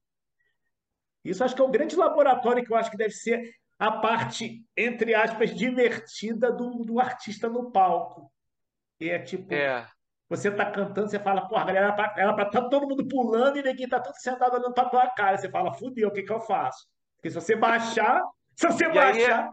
Isso 1.25 1.43
acho 1.43 1.55
que 1.55 1.61
é 1.61 1.65
o 1.65 1.69
grande 1.69 1.95
laboratório 1.95 2.63
que 2.63 2.71
eu 2.71 2.77
acho 2.77 2.91
que 2.91 2.97
deve 2.97 3.13
ser 3.13 3.51
a 3.79 3.91
parte, 3.91 4.63
entre 4.77 5.15
aspas, 5.15 5.53
divertida 5.53 6.51
do, 6.51 6.83
do 6.83 6.99
artista 6.99 7.49
no 7.49 7.71
palco. 7.71 8.31
E 8.99 9.09
é 9.09 9.19
tipo, 9.19 9.53
é. 9.53 9.85
você 10.29 10.49
tá 10.51 10.71
cantando, 10.71 11.09
você 11.09 11.19
fala, 11.19 11.47
porra, 11.47 11.65
galera, 11.65 11.88
era 12.15 12.33
pra 12.33 12.45
estar 12.45 12.61
tá 12.61 12.69
todo 12.69 12.88
mundo 12.88 13.05
pulando 13.07 13.57
e 13.57 13.63
ninguém 13.63 13.89
tá 13.89 13.99
todo 13.99 14.15
sentado 14.15 14.53
olhando 14.53 14.73
pra 14.73 14.88
tua 14.88 15.09
cara. 15.09 15.38
Você 15.38 15.49
fala, 15.49 15.73
fudeu, 15.73 16.09
o 16.09 16.11
que 16.11 16.23
que 16.23 16.31
eu 16.31 16.39
faço? 16.39 16.88
Porque 17.15 17.29
se 17.29 17.35
você 17.35 17.55
baixar, 17.55 18.21
se 18.55 18.67
você 18.67 18.85
e 18.85 18.93
baixar. 18.93 19.49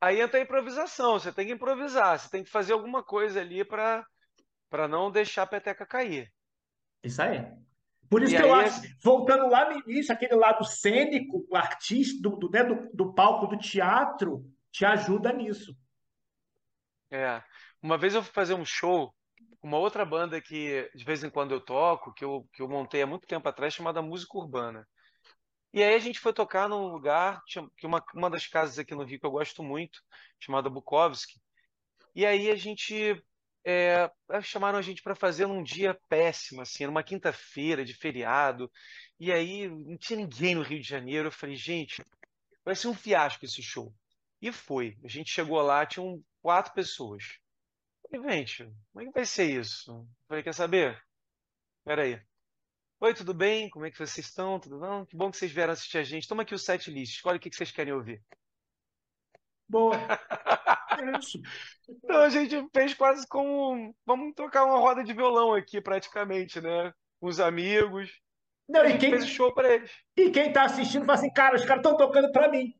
Aí, 0.00 0.16
aí 0.16 0.20
entra 0.22 0.40
a 0.40 0.42
improvisação, 0.42 1.18
você 1.18 1.30
tem 1.30 1.46
que 1.46 1.52
improvisar, 1.52 2.18
você 2.18 2.30
tem 2.30 2.42
que 2.42 2.50
fazer 2.50 2.72
alguma 2.72 3.04
coisa 3.04 3.40
ali 3.40 3.62
para 3.62 4.88
não 4.88 5.10
deixar 5.10 5.42
a 5.42 5.46
peteca 5.46 5.84
cair. 5.86 6.32
Isso 7.04 7.22
aí. 7.22 7.46
Por 8.10 8.24
isso 8.24 8.34
e 8.34 8.36
que 8.36 8.42
eu 8.42 8.52
acho, 8.52 8.82
voltando 9.00 9.48
lá 9.48 9.70
no 9.70 9.88
início, 9.88 10.12
aquele 10.12 10.34
lado 10.34 10.64
cênico, 10.64 11.46
o 11.48 11.56
artista 11.56 12.20
do, 12.20 12.36
do, 12.36 12.50
né, 12.50 12.64
do, 12.64 12.90
do, 12.92 13.14
palco 13.14 13.46
do 13.46 13.56
teatro, 13.56 14.44
te 14.72 14.84
ajuda 14.84 15.32
nisso. 15.32 15.76
É. 17.08 17.40
Uma 17.80 17.96
vez 17.96 18.12
eu 18.12 18.22
fui 18.22 18.32
fazer 18.32 18.54
um 18.54 18.64
show 18.64 19.14
com 19.60 19.68
uma 19.68 19.78
outra 19.78 20.04
banda 20.04 20.40
que 20.40 20.90
de 20.92 21.04
vez 21.04 21.22
em 21.22 21.30
quando 21.30 21.52
eu 21.52 21.60
toco, 21.60 22.12
que 22.12 22.24
eu, 22.24 22.48
que 22.52 22.60
eu 22.60 22.68
montei 22.68 23.00
há 23.00 23.06
muito 23.06 23.28
tempo 23.28 23.48
atrás, 23.48 23.72
chamada 23.72 24.02
Música 24.02 24.36
Urbana. 24.36 24.84
E 25.72 25.80
aí 25.80 25.94
a 25.94 25.98
gente 26.00 26.18
foi 26.18 26.32
tocar 26.32 26.68
num 26.68 26.88
lugar, 26.88 27.40
que 27.76 27.86
uma, 27.86 28.04
uma 28.12 28.28
das 28.28 28.44
casas 28.44 28.76
aqui 28.76 28.92
no 28.92 29.04
Rio 29.04 29.20
que 29.20 29.26
eu 29.26 29.30
gosto 29.30 29.62
muito, 29.62 30.02
chamada 30.40 30.68
Bukowski. 30.68 31.40
E 32.12 32.26
aí 32.26 32.50
a 32.50 32.56
gente 32.56 33.22
é, 33.64 34.10
chamaram 34.42 34.78
a 34.78 34.82
gente 34.82 35.02
para 35.02 35.14
fazer 35.14 35.46
num 35.46 35.62
dia 35.62 35.98
péssimo, 36.08 36.62
assim, 36.62 36.86
numa 36.86 37.02
quinta-feira 37.02 37.84
de 37.84 37.94
feriado, 37.94 38.70
e 39.18 39.30
aí 39.30 39.68
não 39.68 39.96
tinha 39.98 40.18
ninguém 40.18 40.54
no 40.54 40.62
Rio 40.62 40.80
de 40.80 40.88
Janeiro. 40.88 41.28
Eu 41.28 41.32
falei, 41.32 41.56
gente, 41.56 42.02
vai 42.64 42.74
ser 42.74 42.88
um 42.88 42.94
fiasco 42.94 43.44
esse 43.44 43.62
show. 43.62 43.94
E 44.40 44.50
foi. 44.50 44.96
A 45.04 45.08
gente 45.08 45.30
chegou 45.30 45.60
lá, 45.60 45.84
tinham 45.84 46.22
quatro 46.40 46.72
pessoas. 46.72 47.38
Eu 48.10 48.22
falei, 48.22 48.38
gente, 48.38 48.64
como 48.92 49.02
é 49.02 49.04
que 49.06 49.12
vai 49.12 49.26
ser 49.26 49.44
isso? 49.44 49.90
Eu 49.90 50.08
falei, 50.26 50.42
quer 50.42 50.54
saber? 50.54 51.02
Peraí. 51.84 52.20
Oi, 53.00 53.14
tudo 53.14 53.32
bem? 53.32 53.68
Como 53.70 53.86
é 53.86 53.90
que 53.90 53.98
vocês 53.98 54.26
estão? 54.26 54.58
Tudo 54.60 54.78
bom? 54.78 55.06
Que 55.06 55.16
bom 55.16 55.30
que 55.30 55.36
vocês 55.36 55.52
vieram 55.52 55.72
assistir 55.72 55.98
a 55.98 56.02
gente. 56.02 56.28
Toma 56.28 56.42
aqui 56.42 56.54
o 56.54 56.58
set 56.58 56.90
list. 56.90 57.16
Escolhe 57.16 57.38
o 57.38 57.40
que 57.40 57.50
vocês 57.50 57.70
querem 57.70 57.92
ouvir. 57.92 58.22
Boa. 59.68 59.96
Então 61.88 62.20
a 62.20 62.28
gente 62.28 62.68
fez 62.72 62.94
quase 62.94 63.26
como. 63.26 63.94
Vamos 64.06 64.34
tocar 64.34 64.64
uma 64.64 64.78
roda 64.78 65.02
de 65.02 65.12
violão 65.12 65.54
aqui, 65.54 65.80
praticamente, 65.80 66.60
né? 66.60 66.92
Com 67.20 67.28
os 67.28 67.40
amigos. 67.40 68.10
Não, 68.68 68.84
e 68.84 68.96
quem, 68.96 69.10
fez 69.10 69.24
o 69.24 69.28
show 69.28 69.52
para 69.52 69.74
eles. 69.74 69.90
E 70.16 70.30
quem 70.30 70.52
tá 70.52 70.64
assistindo 70.64 71.04
fala 71.04 71.18
assim, 71.18 71.32
cara, 71.32 71.56
os 71.56 71.64
caras 71.64 71.84
estão 71.84 71.96
tocando 71.96 72.30
para 72.30 72.48
mim. 72.48 72.72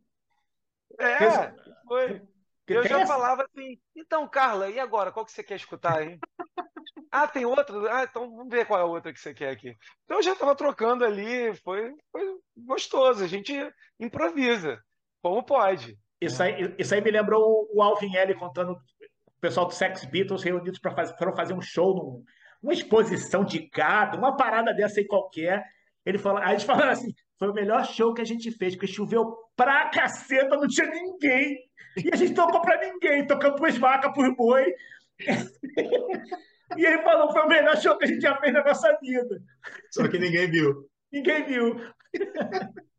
É, 0.99 1.53
foi. 1.87 2.23
Eu 2.69 2.87
já 2.87 3.01
essa? 3.01 3.13
falava 3.13 3.43
assim, 3.43 3.81
então, 3.97 4.29
Carla, 4.29 4.71
e 4.71 4.79
agora? 4.79 5.11
Qual 5.11 5.27
que 5.27 5.33
você 5.33 5.43
quer 5.43 5.57
escutar, 5.57 6.03
hein? 6.03 6.21
ah, 7.11 7.27
tem 7.27 7.45
outra? 7.45 7.75
Ah, 7.93 8.05
então 8.05 8.31
vamos 8.31 8.49
ver 8.49 8.65
qual 8.65 8.79
é 8.79 8.83
a 8.83 8.87
outra 8.87 9.13
que 9.13 9.19
você 9.19 9.35
quer 9.35 9.51
aqui. 9.51 9.77
Então 10.05 10.19
eu 10.19 10.23
já 10.23 10.33
estava 10.33 10.55
trocando 10.55 11.05
ali, 11.05 11.53
foi, 11.57 11.93
foi 12.13 12.39
gostoso. 12.57 13.25
A 13.25 13.27
gente 13.27 13.53
improvisa, 13.99 14.81
como 15.21 15.43
pode. 15.43 15.99
Isso 16.21 16.43
aí, 16.43 16.75
isso 16.79 16.95
aí 16.95 17.01
me 17.01 17.11
lembrou 17.11 17.69
o 17.73 17.83
Alvin 17.83 18.15
L 18.15 18.35
contando 18.35 18.73
o 18.73 19.41
pessoal 19.41 19.67
do 19.67 19.73
Sex 19.73 20.05
Beatles 20.05 20.43
reunidos 20.43 20.79
para 20.79 20.95
fazer, 20.95 21.17
fazer 21.17 21.55
um 21.55 21.63
show, 21.63 21.95
num, 21.95 22.25
uma 22.63 22.75
exposição 22.75 23.43
de 23.45 23.71
gado, 23.75 24.19
uma 24.19 24.37
parada 24.37 24.75
dessa 24.75 25.01
aí 25.01 25.07
qualquer. 25.07 25.65
Ele 26.05 26.19
falou, 26.19 26.43
aí 26.43 26.53
eles 26.53 26.65
falaram 26.65 26.91
assim: 26.91 27.15
foi 27.39 27.49
o 27.49 27.55
melhor 27.55 27.85
show 27.87 28.13
que 28.13 28.21
a 28.21 28.25
gente 28.25 28.51
fez, 28.51 28.75
porque 28.75 28.87
choveu 28.87 29.35
pra 29.57 29.89
caceta, 29.89 30.57
não 30.57 30.69
tinha 30.69 30.91
ninguém. 30.91 31.57
E 31.97 32.11
a 32.13 32.17
gente 32.17 32.35
tocou 32.35 32.61
pra 32.61 32.79
ninguém, 32.79 33.27
tocamos 33.27 33.59
pros 33.59 33.79
vacas, 33.79 34.13
pros 34.13 34.37
boi. 34.37 34.75
e 36.77 36.87
ele 36.87 37.03
falou: 37.03 37.33
foi 37.33 37.43
o 37.43 37.49
melhor 37.49 37.77
show 37.79 37.97
que 37.97 38.05
a 38.05 38.09
gente 38.09 38.21
já 38.21 38.37
fez 38.37 38.53
na 38.53 38.63
nossa 38.63 38.95
vida. 39.01 39.43
Só 39.91 40.07
que 40.07 40.19
ninguém 40.19 40.51
viu. 40.51 40.87
Ninguém 41.11 41.45
viu. 41.45 41.81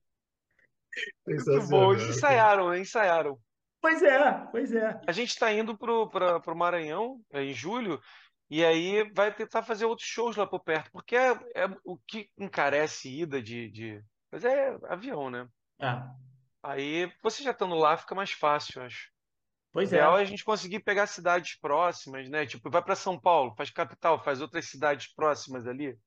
Muito 1.25 1.67
bom. 1.67 1.93
Eles 1.93 2.17
ensaiaram, 2.17 2.75
ensaiaram. 2.75 3.39
Pois 3.81 4.01
é, 4.03 4.47
pois 4.51 4.71
é. 4.73 5.01
A 5.07 5.11
gente 5.11 5.29
está 5.29 5.51
indo 5.51 5.75
para 5.77 5.91
o 6.45 6.55
Maranhão 6.55 7.19
é, 7.31 7.43
em 7.43 7.53
julho 7.53 7.99
e 8.49 8.63
aí 8.63 9.09
vai 9.13 9.33
tentar 9.33 9.63
fazer 9.63 9.85
outros 9.85 10.07
shows 10.07 10.35
lá 10.35 10.45
por 10.45 10.59
perto, 10.59 10.91
porque 10.91 11.15
é, 11.15 11.31
é 11.55 11.69
o 11.83 11.97
que 11.97 12.29
encarece 12.37 13.09
ida 13.09 13.41
de, 13.41 13.69
de. 13.71 14.03
Mas 14.31 14.45
é 14.45 14.77
avião, 14.87 15.29
né? 15.29 15.47
É. 15.79 16.03
Aí 16.61 17.11
você 17.23 17.43
já 17.43 17.51
estando 17.51 17.75
lá 17.75 17.97
fica 17.97 18.13
mais 18.13 18.31
fácil, 18.31 18.83
acho. 18.83 19.09
Pois 19.71 19.89
o 19.89 19.95
ideal 19.95 20.17
é. 20.17 20.19
é 20.19 20.23
a 20.23 20.25
gente 20.25 20.43
conseguir 20.43 20.81
pegar 20.81 21.07
cidades 21.07 21.57
próximas, 21.59 22.29
né? 22.29 22.45
Tipo, 22.45 22.69
vai 22.69 22.83
para 22.83 22.95
São 22.95 23.19
Paulo, 23.19 23.55
faz 23.55 23.71
capital, 23.71 24.21
faz 24.23 24.41
outras 24.41 24.65
cidades 24.65 25.11
próximas 25.13 25.65
ali, 25.65 25.97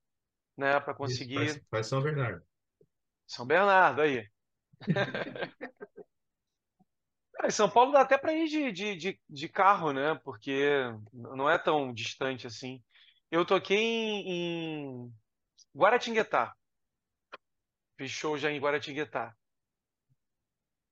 né? 0.57 0.79
Para 0.79 0.94
conseguir. 0.94 1.42
Isso, 1.42 1.55
faz, 1.55 1.68
faz 1.70 1.87
São 1.88 2.03
Bernardo. 2.03 2.42
São 3.27 3.47
Bernardo, 3.47 4.03
aí. 4.03 4.29
Em 7.45 7.51
São 7.51 7.69
Paulo 7.69 7.93
dá 7.93 8.01
até 8.01 8.17
para 8.17 8.33
ir 8.33 8.49
de, 8.49 8.73
de, 8.73 8.97
de, 8.97 9.21
de, 9.29 9.49
carro, 9.49 9.93
né? 9.93 10.19
Porque 10.25 10.81
não 11.13 11.51
é 11.51 11.59
tão 11.59 11.93
distante 11.93 12.47
assim. 12.47 12.83
Eu 13.31 13.45
toquei 13.45 13.79
em, 13.79 14.31
em 14.31 15.15
Guaratinguetá. 15.77 16.55
Fiz 17.99 18.11
show 18.11 18.39
já 18.39 18.51
em 18.51 18.59
Guaratinguetá. 18.59 19.35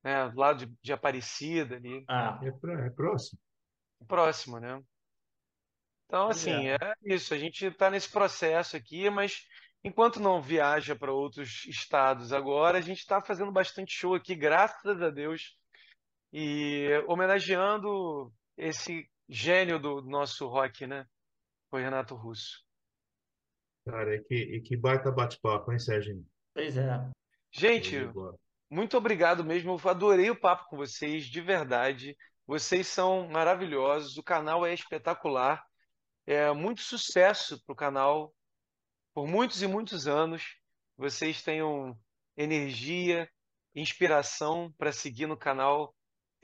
Né? 0.05 0.29
Do 0.29 0.39
lado 0.39 0.67
de, 0.67 0.75
de 0.83 0.93
Aparecida 0.93 1.77
ali. 1.77 2.05
Ah, 2.07 2.39
é, 2.43 2.49
é 2.49 2.91
próximo. 2.91 3.41
Próximo, 4.07 4.61
né? 4.61 4.83
Então, 6.07 6.29
assim, 6.29 6.69
é, 6.69 6.75
é 6.75 6.95
isso. 7.15 7.33
A 7.33 7.39
gente 7.39 7.65
está 7.65 7.89
nesse 7.89 8.11
processo 8.11 8.77
aqui, 8.77 9.09
mas 9.09 9.47
enquanto 9.85 10.21
não 10.21 10.41
viaja 10.41 10.95
para 10.95 11.13
outros 11.13 11.65
estados 11.67 12.33
agora, 12.33 12.79
a 12.79 12.81
gente 12.81 12.99
está 12.99 13.21
fazendo 13.21 13.53
bastante 13.53 13.93
show 13.93 14.15
aqui, 14.15 14.35
graças 14.35 15.01
a 15.03 15.11
Deus, 15.11 15.57
e 16.33 16.89
homenageando 17.07 18.33
esse 18.57 19.09
gênio 19.29 19.79
do 19.79 20.03
nosso 20.03 20.47
rock, 20.47 20.87
né? 20.87 21.07
Foi 21.71 21.83
Renato 21.83 22.15
Russo. 22.15 22.63
Cara, 23.87 24.15
e 24.15 24.23
que, 24.23 24.35
e 24.35 24.61
que 24.61 24.77
baita 24.77 25.11
bate-papo, 25.11 25.73
hein, 25.73 25.79
Sérgio? 25.79 26.25
Pois 26.55 26.77
é. 26.77 27.11
Gente, 27.51 27.97
muito 28.71 28.97
obrigado 28.97 29.45
mesmo. 29.45 29.77
Eu 29.77 29.91
adorei 29.91 30.31
o 30.31 30.39
papo 30.39 30.67
com 30.69 30.77
vocês, 30.77 31.27
de 31.27 31.41
verdade. 31.41 32.17
Vocês 32.47 32.87
são 32.87 33.29
maravilhosos. 33.29 34.17
O 34.17 34.23
canal 34.23 34.65
é 34.65 34.73
espetacular. 34.73 35.63
É 36.27 36.53
muito 36.53 36.81
sucesso 36.81 37.61
para 37.65 37.73
o 37.73 37.77
canal 37.77 38.33
por 39.15 39.27
muitos 39.27 39.63
e 39.63 39.67
muitos 39.67 40.07
anos. 40.07 40.57
Vocês 40.97 41.43
tenham 41.43 41.97
energia, 42.37 43.29
inspiração 43.75 44.73
para 44.79 44.93
seguir 44.93 45.27
no 45.27 45.37
canal 45.37 45.95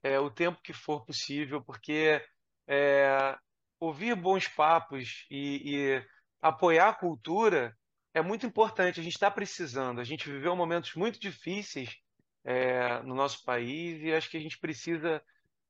é, 0.02 0.18
o 0.18 0.30
tempo 0.30 0.60
que 0.62 0.72
for 0.72 1.04
possível, 1.04 1.62
porque 1.62 2.22
é, 2.66 3.36
ouvir 3.80 4.14
bons 4.14 4.48
papos 4.48 5.26
e, 5.30 5.62
e 5.64 6.06
apoiar 6.40 6.88
a 6.88 6.94
cultura 6.94 7.76
é 8.14 8.22
muito 8.22 8.46
importante. 8.46 9.00
A 9.00 9.02
gente 9.02 9.14
está 9.14 9.30
precisando. 9.30 10.00
A 10.00 10.04
gente 10.04 10.30
viveu 10.30 10.54
momentos 10.56 10.94
muito 10.94 11.18
difíceis 11.18 11.96
é, 12.44 13.02
no 13.02 13.14
nosso 13.14 13.44
país 13.44 14.02
e 14.02 14.12
acho 14.12 14.30
que 14.30 14.36
a 14.36 14.40
gente 14.40 14.58
precisa 14.58 15.22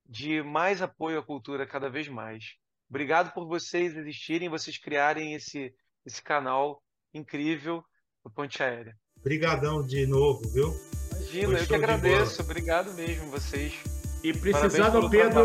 de 0.07 0.43
mais 0.43 0.81
apoio 0.81 1.19
à 1.19 1.23
cultura 1.23 1.67
cada 1.67 1.91
vez 1.91 2.09
mais. 2.09 2.57
Obrigado 2.89 3.33
por 3.35 3.47
vocês 3.47 3.95
existirem, 3.95 4.49
vocês 4.49 4.79
criarem 4.79 5.35
esse, 5.35 5.75
esse 6.07 6.23
canal 6.23 6.83
incrível 7.12 7.85
do 8.25 8.31
Ponte 8.31 8.62
Aérea. 8.62 8.94
Obrigadão 9.18 9.85
de 9.85 10.07
novo, 10.07 10.42
viu? 10.49 10.75
Imagina, 11.12 11.59
eu 11.59 11.66
que 11.66 11.75
agradeço. 11.75 12.42
Obrigado 12.42 12.92
mesmo 12.94 13.31
vocês. 13.31 13.75
E 14.23 14.33
precisando, 14.33 15.09
Pedro, 15.11 15.44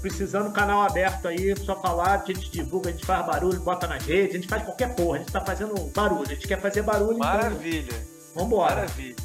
precisando 0.00 0.52
canal 0.52 0.82
aberto 0.82 1.28
aí, 1.28 1.54
só 1.56 1.80
falar, 1.80 2.20
a 2.20 2.24
gente 2.24 2.50
divulga, 2.50 2.88
a 2.88 2.92
gente 2.92 3.04
faz 3.04 3.26
barulho, 3.26 3.60
bota 3.60 3.86
nas 3.86 4.04
redes, 4.04 4.34
a 4.34 4.38
gente 4.38 4.48
faz 4.48 4.62
qualquer 4.62 4.94
porra, 4.94 5.16
a 5.16 5.18
gente 5.20 5.32
tá 5.32 5.40
fazendo 5.40 5.74
barulho, 5.90 6.22
a 6.22 6.34
gente 6.34 6.48
quer 6.48 6.60
fazer 6.60 6.82
barulho. 6.82 7.16
Então 7.16 7.26
Maravilha. 7.26 7.94
Então... 7.94 8.44
Vambora. 8.44 8.74
Maravilha. 8.76 9.16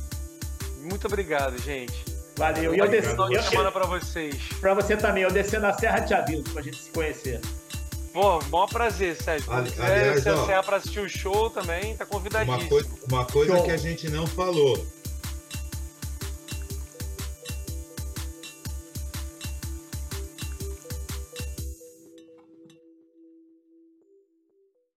Muito 0.79 1.07
obrigado, 1.07 1.57
gente. 1.57 2.15
Valeu. 2.37 2.75
E 2.75 2.79
eu 2.79 2.87
desci. 2.87 3.15
Eu 3.15 3.43
semana 3.43 3.71
para 3.71 3.85
vocês. 3.85 4.35
Para 4.59 4.73
você 4.73 4.97
também. 4.97 5.23
Eu 5.23 5.31
descer 5.31 5.59
na 5.59 5.73
Serra 5.73 5.99
de 5.99 6.13
Aviso 6.13 6.43
pra 6.51 6.61
gente 6.61 6.77
se 6.77 6.91
conhecer. 6.91 7.39
Pô, 8.15 8.39
bom 8.43 8.65
prazer, 8.65 9.13
Sérgio. 9.21 9.51
Ali, 9.51 9.69
aliás, 9.77 10.23
se 10.23 10.31
você 10.31 10.53
para 10.63 10.77
assistir 10.77 11.01
o 11.01 11.09
show 11.09 11.49
também, 11.49 11.97
tá 11.97 12.05
convidadíssimo. 12.05 12.61
Uma 12.61 12.69
coisa, 12.69 12.89
uma 13.11 13.25
coisa 13.25 13.61
que 13.61 13.71
a 13.71 13.75
gente 13.75 14.07
não 14.07 14.25
falou. 14.25 14.87